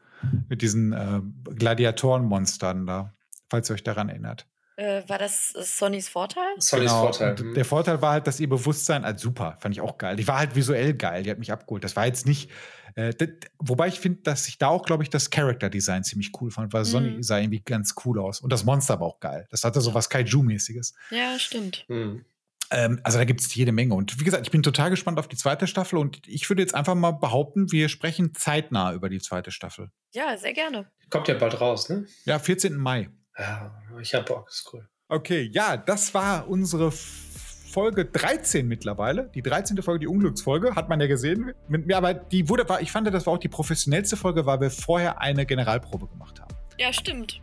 [0.50, 1.20] Mit diesen äh,
[1.56, 3.14] Gladiatorenmonstern da,
[3.50, 4.48] falls ihr euch daran erinnert.
[4.78, 6.44] Äh, war das äh, Sonnys Vorteil?
[6.58, 7.32] Sollys Genau, Vorteil.
[7.32, 7.54] und hm.
[7.54, 10.16] Der Vorteil war halt, dass ihr Bewusstsein als super, fand ich auch geil.
[10.16, 11.84] Die war halt visuell geil, die hat mich abgeholt.
[11.84, 12.50] Das war jetzt nicht,
[12.96, 16.32] äh, das, wobei ich finde, dass ich da auch, glaube ich, das Character Design ziemlich
[16.42, 17.24] cool fand, weil Sonny Mhm.
[17.24, 18.42] sah irgendwie ganz cool aus.
[18.42, 19.48] Und das Monster war auch geil.
[19.50, 20.94] Das hatte so was Kaiju-mäßiges.
[21.12, 21.86] Ja, stimmt.
[21.88, 22.26] Hm.
[22.72, 23.94] Ähm, also da gibt es jede Menge.
[23.94, 26.74] Und wie gesagt, ich bin total gespannt auf die zweite Staffel und ich würde jetzt
[26.74, 29.92] einfach mal behaupten, wir sprechen zeitnah über die zweite Staffel.
[30.14, 30.90] Ja, sehr gerne.
[31.12, 32.08] Kommt ja bald raus, ne?
[32.26, 32.76] Ja, 14.
[32.76, 33.10] Mai.
[33.38, 33.72] Ja,
[34.02, 34.88] ich hab Bock, ist cool.
[35.08, 39.30] Okay, ja, das war unsere Folge 13 mittlerweile.
[39.36, 39.82] Die 13.
[39.84, 41.52] Folge, die Unglücksfolge, hat man ja gesehen.
[41.68, 44.62] Mit mir, aber die wurde, war, ich fand, das war auch die professionellste Folge, weil
[44.62, 46.56] wir vorher eine Generalprobe gemacht haben.
[46.78, 47.42] Ja, stimmt.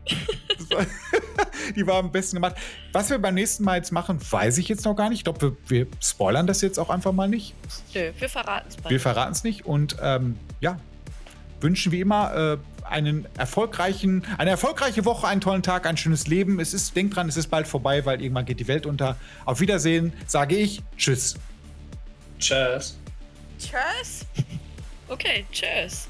[0.71, 0.87] War,
[1.77, 2.57] die war am besten gemacht.
[2.93, 5.19] Was wir beim nächsten Mal jetzt machen, weiß ich jetzt noch gar nicht.
[5.19, 7.55] Ich glaube, wir, wir spoilern das jetzt auch einfach mal nicht.
[7.95, 10.79] Nö, wir verraten es Wir verraten es nicht und ähm, ja,
[11.61, 12.59] wünschen wie immer äh,
[12.93, 16.61] einen erfolgreichen, eine erfolgreiche Woche, einen tollen Tag, ein schönes Leben.
[16.61, 19.17] Es ist, denkt dran, es ist bald vorbei, weil irgendwann geht die Welt unter.
[19.45, 20.83] Auf Wiedersehen, sage ich.
[20.97, 21.35] Tschüss.
[22.39, 22.99] Tschüss.
[23.59, 24.27] Tschüss.
[25.09, 26.09] Okay, tschüss.